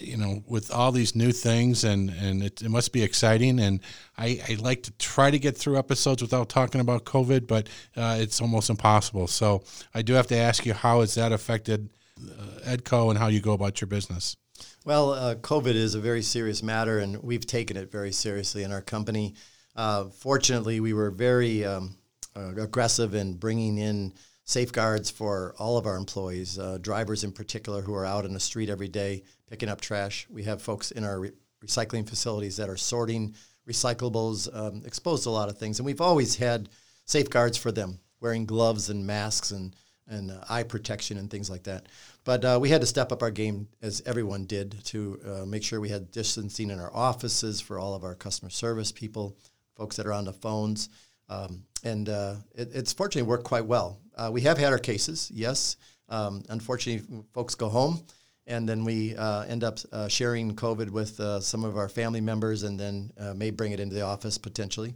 you 0.00 0.16
know, 0.16 0.42
with 0.46 0.70
all 0.70 0.92
these 0.92 1.14
new 1.14 1.32
things, 1.32 1.84
and 1.84 2.10
and 2.10 2.42
it, 2.42 2.62
it 2.62 2.68
must 2.68 2.92
be 2.92 3.02
exciting. 3.02 3.58
And 3.58 3.80
I, 4.18 4.40
I, 4.48 4.54
like 4.54 4.82
to 4.84 4.92
try 4.92 5.30
to 5.30 5.38
get 5.38 5.56
through 5.56 5.78
episodes 5.78 6.22
without 6.22 6.48
talking 6.48 6.80
about 6.80 7.04
COVID, 7.04 7.46
but 7.46 7.68
uh, 7.96 8.18
it's 8.20 8.40
almost 8.40 8.70
impossible. 8.70 9.26
So 9.26 9.62
I 9.94 10.02
do 10.02 10.12
have 10.14 10.26
to 10.28 10.36
ask 10.36 10.66
you, 10.66 10.74
how 10.74 11.00
has 11.00 11.14
that 11.14 11.32
affected 11.32 11.90
uh, 12.20 12.60
Edco 12.64 13.10
and 13.10 13.18
how 13.18 13.28
you 13.28 13.40
go 13.40 13.52
about 13.52 13.80
your 13.80 13.88
business? 13.88 14.36
Well, 14.84 15.12
uh, 15.12 15.34
COVID 15.34 15.74
is 15.74 15.94
a 15.94 16.00
very 16.00 16.22
serious 16.22 16.62
matter, 16.62 16.98
and 16.98 17.22
we've 17.22 17.46
taken 17.46 17.76
it 17.76 17.90
very 17.90 18.12
seriously 18.12 18.62
in 18.62 18.72
our 18.72 18.82
company. 18.82 19.34
Uh, 19.74 20.04
fortunately, 20.04 20.80
we 20.80 20.92
were 20.92 21.10
very 21.10 21.64
um, 21.64 21.96
uh, 22.34 22.54
aggressive 22.56 23.14
in 23.14 23.34
bringing 23.34 23.78
in 23.78 24.14
safeguards 24.46 25.10
for 25.10 25.54
all 25.58 25.76
of 25.76 25.86
our 25.86 25.96
employees, 25.96 26.58
uh, 26.58 26.78
drivers 26.80 27.24
in 27.24 27.32
particular, 27.32 27.82
who 27.82 27.92
are 27.92 28.06
out 28.06 28.24
in 28.24 28.32
the 28.32 28.40
street 28.40 28.70
every 28.70 28.88
day 28.88 29.24
picking 29.50 29.68
up 29.68 29.80
trash. 29.80 30.26
We 30.30 30.44
have 30.44 30.62
folks 30.62 30.92
in 30.92 31.04
our 31.04 31.20
re- 31.20 31.32
recycling 31.64 32.08
facilities 32.08 32.56
that 32.56 32.70
are 32.70 32.76
sorting 32.76 33.34
recyclables, 33.68 34.48
um, 34.56 34.82
exposed 34.86 35.24
to 35.24 35.30
a 35.30 35.30
lot 35.30 35.48
of 35.48 35.58
things. 35.58 35.80
And 35.80 35.86
we've 35.86 36.00
always 36.00 36.36
had 36.36 36.68
safeguards 37.04 37.56
for 37.58 37.72
them, 37.72 37.98
wearing 38.20 38.46
gloves 38.46 38.88
and 38.88 39.04
masks 39.04 39.50
and, 39.50 39.74
and 40.06 40.30
uh, 40.30 40.44
eye 40.48 40.62
protection 40.62 41.18
and 41.18 41.28
things 41.28 41.50
like 41.50 41.64
that. 41.64 41.86
But 42.22 42.44
uh, 42.44 42.58
we 42.60 42.68
had 42.68 42.82
to 42.82 42.86
step 42.86 43.10
up 43.10 43.22
our 43.22 43.32
game, 43.32 43.66
as 43.82 44.00
everyone 44.06 44.44
did, 44.44 44.84
to 44.84 45.20
uh, 45.26 45.44
make 45.44 45.64
sure 45.64 45.80
we 45.80 45.88
had 45.88 46.12
distancing 46.12 46.70
in 46.70 46.78
our 46.78 46.94
offices 46.94 47.60
for 47.60 47.80
all 47.80 47.94
of 47.94 48.04
our 48.04 48.14
customer 48.14 48.50
service 48.50 48.92
people, 48.92 49.36
folks 49.76 49.96
that 49.96 50.06
are 50.06 50.12
on 50.12 50.24
the 50.24 50.32
phones. 50.32 50.88
Um, 51.28 51.64
and 51.84 52.08
uh, 52.08 52.34
it, 52.54 52.70
it's 52.74 52.92
fortunately 52.92 53.28
worked 53.28 53.44
quite 53.44 53.66
well. 53.66 53.98
Uh, 54.16 54.30
we 54.32 54.40
have 54.42 54.58
had 54.58 54.72
our 54.72 54.78
cases, 54.78 55.30
yes. 55.32 55.76
Um, 56.08 56.42
unfortunately, 56.48 57.24
folks 57.34 57.54
go 57.54 57.68
home, 57.68 58.00
and 58.46 58.68
then 58.68 58.84
we 58.84 59.16
uh, 59.16 59.42
end 59.42 59.64
up 59.64 59.78
uh, 59.92 60.08
sharing 60.08 60.54
COVID 60.54 60.90
with 60.90 61.18
uh, 61.20 61.40
some 61.40 61.64
of 61.64 61.76
our 61.76 61.88
family 61.88 62.20
members, 62.20 62.62
and 62.62 62.78
then 62.78 63.10
uh, 63.18 63.34
may 63.34 63.50
bring 63.50 63.72
it 63.72 63.80
into 63.80 63.94
the 63.94 64.02
office 64.02 64.38
potentially. 64.38 64.94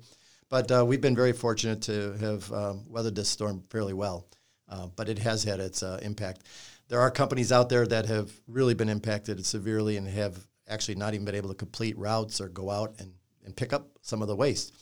But 0.48 0.86
we've 0.86 1.00
been 1.00 1.14
very 1.14 1.32
fortunate 1.32 1.80
to 1.82 2.12
have 2.18 2.52
um, 2.52 2.84
weathered 2.88 3.14
this 3.14 3.28
storm 3.28 3.62
fairly 3.70 3.92
well. 3.92 4.26
but 4.96 5.08
it 5.08 5.18
has 5.20 5.44
had 5.44 5.60
its 5.60 5.82
impact. 5.82 6.42
There 6.88 7.00
are 7.00 7.10
companies 7.10 7.52
out 7.52 7.68
there 7.68 7.86
that 7.86 8.06
have 8.06 8.32
really 8.48 8.74
been 8.74 8.88
impacted 8.88 9.46
severely 9.46 9.96
and 9.96 10.08
have 10.08 10.44
actually 10.68 10.96
not 10.96 11.14
even 11.14 11.24
been 11.24 11.36
able 11.36 11.50
to 11.50 11.54
complete 11.54 11.96
routes 11.96 12.40
or 12.40 12.48
go 12.48 12.68
out 12.68 12.94
and, 12.98 13.12
and 13.44 13.54
pick 13.54 13.72
up 13.72 13.90
some 14.02 14.22
of 14.22 14.28
the 14.28 14.34
waste. 14.34 14.74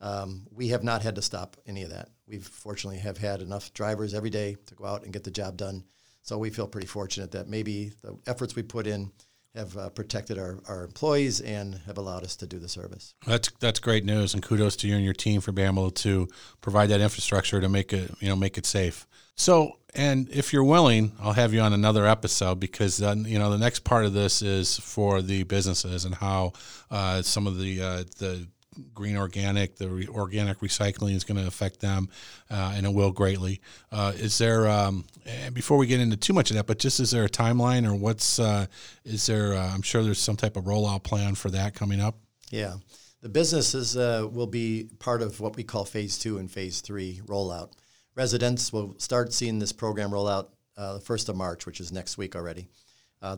Um, 0.00 0.46
we 0.50 0.68
have 0.68 0.84
not 0.84 1.02
had 1.02 1.14
to 1.14 1.22
stop 1.22 1.56
any 1.66 1.82
of 1.82 1.90
that. 1.90 2.10
We've 2.26 2.46
fortunately 2.46 2.98
have 2.98 3.18
had 3.18 3.40
enough 3.40 3.72
drivers 3.72 4.14
every 4.14 4.30
day 4.30 4.56
to 4.66 4.74
go 4.74 4.84
out 4.84 5.04
and 5.04 5.12
get 5.12 5.24
the 5.24 5.30
job 5.30 5.56
done. 5.56 5.84
So 6.22 6.38
we 6.38 6.50
feel 6.50 6.66
pretty 6.66 6.88
fortunate 6.88 7.30
that 7.32 7.48
maybe 7.48 7.92
the 8.02 8.18
efforts 8.26 8.56
we 8.56 8.62
put 8.62 8.86
in 8.86 9.12
have 9.56 9.76
uh, 9.76 9.88
protected 9.90 10.38
our, 10.38 10.58
our 10.68 10.84
employees 10.84 11.40
and 11.40 11.76
have 11.86 11.98
allowed 11.98 12.24
us 12.24 12.36
to 12.36 12.46
do 12.46 12.58
the 12.58 12.68
service. 12.68 13.14
That's 13.26 13.50
that's 13.58 13.80
great 13.80 14.04
news, 14.04 14.34
and 14.34 14.42
kudos 14.42 14.76
to 14.76 14.88
you 14.88 14.96
and 14.96 15.04
your 15.04 15.14
team 15.14 15.40
for 15.40 15.52
being 15.52 15.68
able 15.68 15.90
to 15.90 16.28
provide 16.60 16.88
that 16.90 17.00
infrastructure 17.00 17.60
to 17.60 17.68
make 17.68 17.92
it 17.92 18.10
you 18.20 18.28
know 18.28 18.36
make 18.36 18.58
it 18.58 18.66
safe. 18.66 19.06
So, 19.34 19.78
and 19.94 20.28
if 20.30 20.52
you're 20.52 20.64
willing, 20.64 21.12
I'll 21.20 21.32
have 21.32 21.52
you 21.52 21.60
on 21.60 21.72
another 21.72 22.06
episode 22.06 22.60
because 22.60 22.98
then 22.98 23.24
you 23.24 23.38
know 23.38 23.50
the 23.50 23.58
next 23.58 23.80
part 23.80 24.04
of 24.04 24.12
this 24.12 24.42
is 24.42 24.78
for 24.78 25.22
the 25.22 25.44
businesses 25.44 26.04
and 26.04 26.14
how 26.14 26.52
uh, 26.90 27.22
some 27.22 27.46
of 27.46 27.58
the 27.58 27.80
uh, 27.80 28.04
the 28.18 28.46
green 28.94 29.16
organic, 29.16 29.76
the 29.76 29.88
re- 29.88 30.08
organic 30.08 30.60
recycling 30.60 31.14
is 31.14 31.24
going 31.24 31.40
to 31.40 31.46
affect 31.46 31.80
them, 31.80 32.08
uh, 32.50 32.74
and 32.76 32.86
it 32.86 32.92
will 32.92 33.10
greatly. 33.10 33.60
Uh, 33.90 34.12
is 34.16 34.38
there, 34.38 34.68
um, 34.68 35.04
before 35.52 35.76
we 35.76 35.86
get 35.86 36.00
into 36.00 36.16
too 36.16 36.32
much 36.32 36.50
of 36.50 36.56
that, 36.56 36.66
but 36.66 36.78
just 36.78 37.00
is 37.00 37.10
there 37.10 37.24
a 37.24 37.28
timeline 37.28 37.86
or 37.86 37.94
what's, 37.94 38.38
uh, 38.38 38.66
is 39.04 39.26
there, 39.26 39.54
uh, 39.54 39.74
I'm 39.74 39.82
sure 39.82 40.02
there's 40.02 40.18
some 40.18 40.36
type 40.36 40.56
of 40.56 40.64
rollout 40.64 41.02
plan 41.02 41.34
for 41.34 41.50
that 41.50 41.74
coming 41.74 42.00
up? 42.00 42.16
Yeah. 42.50 42.74
The 43.22 43.28
businesses 43.28 43.96
uh, 43.96 44.28
will 44.30 44.46
be 44.46 44.88
part 44.98 45.22
of 45.22 45.40
what 45.40 45.56
we 45.56 45.64
call 45.64 45.84
phase 45.84 46.18
two 46.18 46.38
and 46.38 46.50
phase 46.50 46.80
three 46.80 47.20
rollout. 47.26 47.72
Residents 48.14 48.72
will 48.72 48.94
start 48.98 49.32
seeing 49.32 49.58
this 49.58 49.72
program 49.72 50.10
rollout 50.10 50.48
uh, 50.76 50.94
the 50.94 51.00
1st 51.00 51.30
of 51.30 51.36
March, 51.36 51.66
which 51.66 51.80
is 51.80 51.90
next 51.90 52.18
week 52.18 52.36
already. 52.36 52.68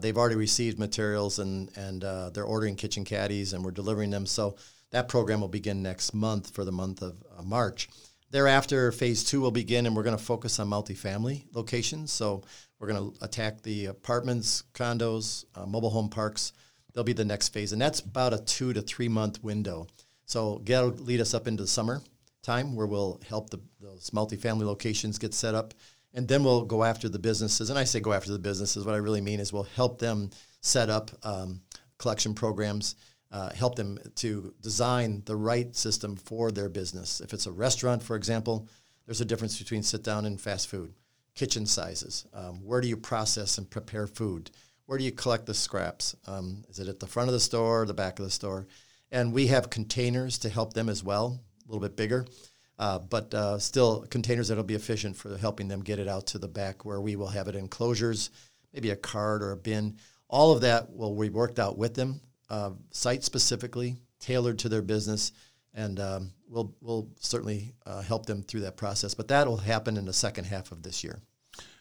they've 0.01 0.19
already 0.19 0.35
received 0.35 0.79
materials 0.79 1.39
and, 1.39 1.71
and 1.77 2.03
they're 2.35 2.45
ordering 2.45 2.77
kitchen 2.77 3.05
caddies 3.05 3.55
and 3.55 3.65
we're 3.65 3.71
delivering 3.71 4.11
them. 4.11 4.27
So 4.27 4.57
that 4.91 5.09
program 5.09 5.41
will 5.41 5.49
begin 5.49 5.83
next 5.83 6.15
month 6.15 6.51
for 6.51 6.65
the 6.65 6.73
month 6.73 7.03
of 7.03 7.23
uh, 7.37 7.43
March. 7.43 7.89
Thereafter, 8.31 8.93
phase 8.93 9.25
two 9.25 9.41
will 9.41 9.51
begin, 9.51 9.87
and 9.87 9.97
we're 9.97 10.03
going 10.03 10.17
to 10.17 10.23
focus 10.23 10.59
on 10.59 10.69
multifamily 10.69 11.45
locations. 11.55 12.13
So 12.13 12.43
we're 12.79 12.89
going 12.89 13.13
to 13.13 13.25
attack 13.25 13.63
the 13.63 13.87
apartments, 13.87 14.65
condos, 14.75 15.45
uh, 15.55 15.67
mobile 15.67 15.91
home 15.91 16.11
parks. 16.11 16.53
They'll 16.93 17.05
be 17.05 17.13
the 17.13 17.25
next 17.25 17.49
phase, 17.49 17.73
and 17.73 17.81
that's 17.81 18.01
about 18.01 18.35
a 18.35 18.39
two 18.39 18.73
to 18.73 18.83
three 18.83 19.09
month 19.09 19.43
window. 19.43 19.87
So 20.27 20.61
that'll 20.65 20.91
lead 20.91 21.21
us 21.21 21.33
up 21.33 21.47
into 21.49 21.63
the 21.63 21.69
summer 21.69 22.03
time, 22.43 22.77
where 22.77 22.87
we'll 22.87 23.21
help 23.27 23.51
the, 23.51 23.61
those 23.81 24.11
multifamily 24.11 24.65
locations 24.65 25.19
get 25.19 25.33
set 25.33 25.55
up, 25.55 25.75
and 26.13 26.29
then 26.29 26.45
we'll 26.45 26.65
go 26.65 26.85
after 26.85 27.09
the 27.09 27.19
businesses. 27.19 27.71
And 27.71 27.79
I 27.79 27.85
say 27.85 28.01
go 28.01 28.13
after 28.13 28.33
the 28.33 28.39
businesses. 28.39 28.85
What 28.85 28.95
I 28.95 28.99
really 28.99 29.21
mean 29.21 29.41
is 29.41 29.53
we'll 29.53 29.63
help 29.63 29.99
them 29.99 30.31
set 30.61 30.91
up 30.91 31.11
um, 31.23 31.63
collection 31.99 32.35
programs 32.35 32.95
uh, 33.31 33.51
help 33.51 33.77
them 33.77 33.99
to 34.17 34.55
design 34.63 35.23
the 35.27 35.37
right 35.37 35.75
system 35.77 36.17
for 36.17 36.51
their 36.51 36.69
business. 36.69 37.21
If 37.21 37.33
it's 37.33 37.47
a 37.47 37.53
restaurant, 37.53 38.03
for 38.03 38.17
example, 38.17 38.69
there's 39.07 39.21
a 39.21 39.27
difference 39.27 39.59
between 39.59 39.83
sit 39.83 40.03
down 40.03 40.25
and 40.25 40.41
fast 40.41 40.69
food. 40.69 40.95
Kitchen 41.35 41.67
sizes. 41.67 42.27
Um, 42.33 42.65
where 42.65 42.81
do 42.81 42.89
you 42.89 42.97
process 42.97 43.59
and 43.59 43.71
prepare 43.71 44.07
food? 44.07 44.51
Where 44.87 44.99
do 44.99 45.05
you 45.05 45.13
collect 45.13 45.47
the 45.47 45.55
scraps? 45.55 46.17
Um, 46.27 46.65
is 46.69 46.79
it 46.79 46.89
at 46.89 46.99
the 46.99 47.07
front 47.07 47.29
of 47.29 47.35
the 47.35 47.41
store 47.41 47.83
or 47.83 47.87
the 47.87 47.95
back 47.95 48.19
of 48.19 48.25
the 48.25 48.31
store? 48.31 48.67
And 49.11 49.33
we 49.33 49.47
have 49.49 49.71
containers 49.71 50.39
to 50.39 50.49
help 50.49 50.73
them 50.73 50.89
as 50.89 51.05
well, 51.05 51.41
a 51.65 51.71
little 51.71 51.87
bit 51.87 51.97
bigger, 51.97 52.27
uh, 52.79 52.99
but 52.99 53.33
uh, 53.35 53.59
still 53.59 54.07
containers 54.11 54.49
that'll 54.49 54.65
be 54.65 54.75
efficient 54.75 55.17
for 55.17 55.37
helping 55.37 55.69
them 55.69 55.83
get 55.83 55.99
it 55.99 56.09
out 56.09 56.27
to 56.29 56.39
the 56.39 56.49
back 56.49 56.85
where 56.85 57.01
we 57.01 57.17
will 57.17 57.29
have 57.29 57.49
it 57.49 57.57
in 57.57 57.69
closures, 57.69 58.31
maybe 58.73 58.91
a 58.91 58.97
card 58.97 59.43
or 59.43 59.53
a 59.53 59.57
bin. 59.57 59.97
All 60.29 60.53
of 60.53 60.63
that 60.63 60.95
will 60.95 61.19
be 61.19 61.31
worked 61.31 61.59
out 61.59 61.79
with 61.79 61.95
them 61.95 62.21
uh, 62.51 62.71
site 62.91 63.25
specifically, 63.25 63.97
tailored 64.21 64.59
to 64.61 64.69
their 64.69 64.83
business, 64.83 65.33
and 65.75 66.01
um, 66.01 66.33
we'll 66.49 66.75
we'll 66.81 67.09
certainly 67.21 67.75
uh, 67.87 68.03
help 68.03 68.27
them 68.27 68.43
through 68.43 68.61
that 68.61 68.77
process. 68.77 69.15
But 69.15 69.29
that 69.29 69.47
will 69.47 69.57
happen 69.57 69.97
in 69.97 70.05
the 70.05 70.13
second 70.13 70.45
half 70.45 70.73
of 70.73 70.83
this 70.83 71.05
year. 71.05 71.21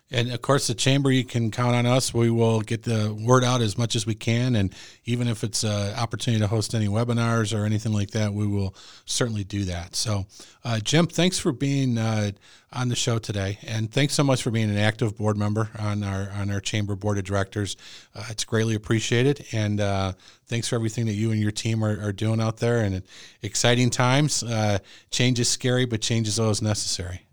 And 0.10 0.32
of 0.32 0.42
course, 0.42 0.68
the 0.68 0.74
chamber, 0.74 1.12
you 1.12 1.26
can 1.26 1.52
count 1.52 1.76
on 1.76 1.86
us. 1.86 2.14
We 2.14 2.30
will 2.30 2.62
get 2.62 2.84
the 2.84 3.14
word 3.14 3.44
out 3.44 3.62
as 3.62 3.78
much 3.78 3.94
as 3.94 4.06
we 4.06 4.16
can. 4.16 4.56
And 4.56 4.74
even 5.04 5.28
if 5.28 5.44
it's 5.44 5.66
an 5.66 5.96
opportunity 5.96 6.40
to 6.40 6.48
host 6.48 6.74
any 6.74 6.88
webinars 6.88 7.58
or 7.58 7.66
anything 7.66 7.92
like 7.92 8.12
that, 8.12 8.34
we 8.34 8.48
will 8.48 8.74
certainly 9.06 9.44
do 9.44 9.66
that. 9.66 9.98
So, 9.98 10.26
uh, 10.64 10.80
Jim, 10.80 11.08
thanks 11.08 11.38
for 11.38 11.52
being 11.52 11.98
uh, 11.98 12.32
on 12.72 12.88
the 12.88 12.96
show 12.96 13.20
today. 13.20 13.58
And 13.68 13.92
thanks 13.92 14.14
so 14.14 14.24
much 14.24 14.42
for 14.42 14.50
being 14.50 14.70
an 14.70 14.78
active 14.78 15.18
board 15.18 15.36
member 15.36 15.70
on 15.78 16.04
our, 16.04 16.30
on 16.32 16.52
our 16.52 16.62
chamber 16.62 16.96
board 16.96 17.18
of 17.18 17.26
directors. 17.26 17.76
Uh, 18.16 18.24
it's 18.30 18.46
greatly 18.46 18.76
appreciated. 18.76 19.46
And 19.52 19.82
uh, 19.82 20.14
thanks 20.46 20.70
for 20.70 20.76
everything 20.76 21.06
that 21.08 21.16
you 21.16 21.32
and 21.32 21.42
your 21.42 21.52
team 21.52 21.84
are, 21.84 22.02
are 22.02 22.14
doing 22.14 22.40
out 22.40 22.58
there. 22.58 22.80
And 22.80 23.04
exciting 23.42 23.90
times. 23.90 24.42
Uh, 24.42 24.80
change 25.12 25.38
is 25.42 25.50
scary, 25.50 25.86
but 25.86 26.00
change 26.00 26.30
is 26.30 26.40
always 26.40 26.62
necessary. 26.62 27.27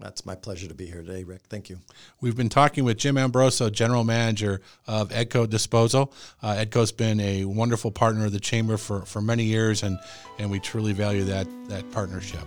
That's 0.00 0.26
my 0.26 0.34
pleasure 0.34 0.66
to 0.66 0.74
be 0.74 0.86
here 0.86 1.02
today, 1.02 1.22
Rick. 1.22 1.42
Thank 1.48 1.70
you. 1.70 1.78
We've 2.20 2.36
been 2.36 2.48
talking 2.48 2.84
with 2.84 2.98
Jim 2.98 3.14
Ambroso, 3.14 3.70
General 3.70 4.02
Manager 4.02 4.60
of 4.88 5.10
Edco 5.10 5.48
Disposal. 5.48 6.12
Uh, 6.42 6.54
Edco's 6.54 6.90
been 6.90 7.20
a 7.20 7.44
wonderful 7.44 7.92
partner 7.92 8.26
of 8.26 8.32
the 8.32 8.40
Chamber 8.40 8.76
for, 8.76 9.02
for 9.02 9.20
many 9.20 9.44
years, 9.44 9.84
and, 9.84 9.98
and 10.38 10.50
we 10.50 10.58
truly 10.58 10.92
value 10.92 11.24
that, 11.24 11.46
that 11.68 11.88
partnership. 11.92 12.42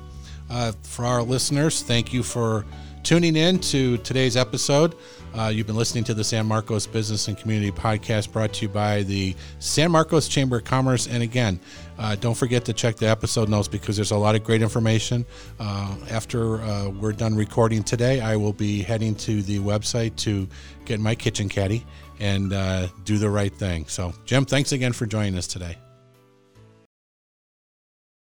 Uh, 0.50 0.74
for 0.84 1.06
our 1.06 1.24
listeners, 1.24 1.82
thank 1.82 2.12
you 2.12 2.22
for 2.22 2.66
tuning 3.04 3.38
in 3.38 3.60
to 3.60 3.98
today's 4.00 4.36
episode. 4.36 4.96
Uh, 5.36 5.48
you've 5.48 5.68
been 5.68 5.76
listening 5.76 6.04
to 6.06 6.13
the 6.13 6.24
San 6.24 6.46
Marcos 6.46 6.88
Business 6.88 7.28
and 7.28 7.38
Community 7.38 7.72
Podcast 7.72 8.32
brought 8.32 8.54
to 8.54 8.63
you 8.63 8.70
by 8.70 9.04
the 9.04 9.36
San 9.60 9.92
Marcos 9.92 10.28
Chamber 10.28 10.58
of 10.58 10.63
Commerce. 10.63 11.08
And 11.08 11.24
again, 11.24 11.60
uh, 11.98 12.16
don't 12.16 12.36
forget 12.36 12.66
to 12.66 12.74
check 12.74 12.96
the 12.98 13.08
episode 13.08 13.50
notes 13.50 13.68
because 13.68 13.96
there's 13.96 14.12
a 14.12 14.18
lot 14.18 14.36
of 14.36 14.44
great 14.44 14.62
information. 14.62 15.26
Uh, 15.60 15.96
after 16.10 16.62
uh, 16.62 16.90
we're 16.90 17.13
done 17.13 17.36
recording 17.36 17.84
today, 17.84 18.20
I 18.20 18.36
will 18.36 18.54
be 18.54 18.82
heading 18.82 19.16
to 19.16 19.42
the 19.42 19.60
website 19.60 20.16
to 20.18 20.48
get 20.86 21.00
my 21.00 21.16
kitchen 21.16 21.50
caddy 21.50 21.86
and 22.20 22.54
uh, 22.54 22.88
do 23.04 23.18
the 23.18 23.30
right 23.30 23.54
thing. 23.54 23.86
So, 23.88 24.13
Jim, 24.26 24.46
thanks 24.46 24.72
again 24.72 24.94
for 24.94 25.06
joining 25.06 25.38
us 25.38 25.48
today. 25.48 25.78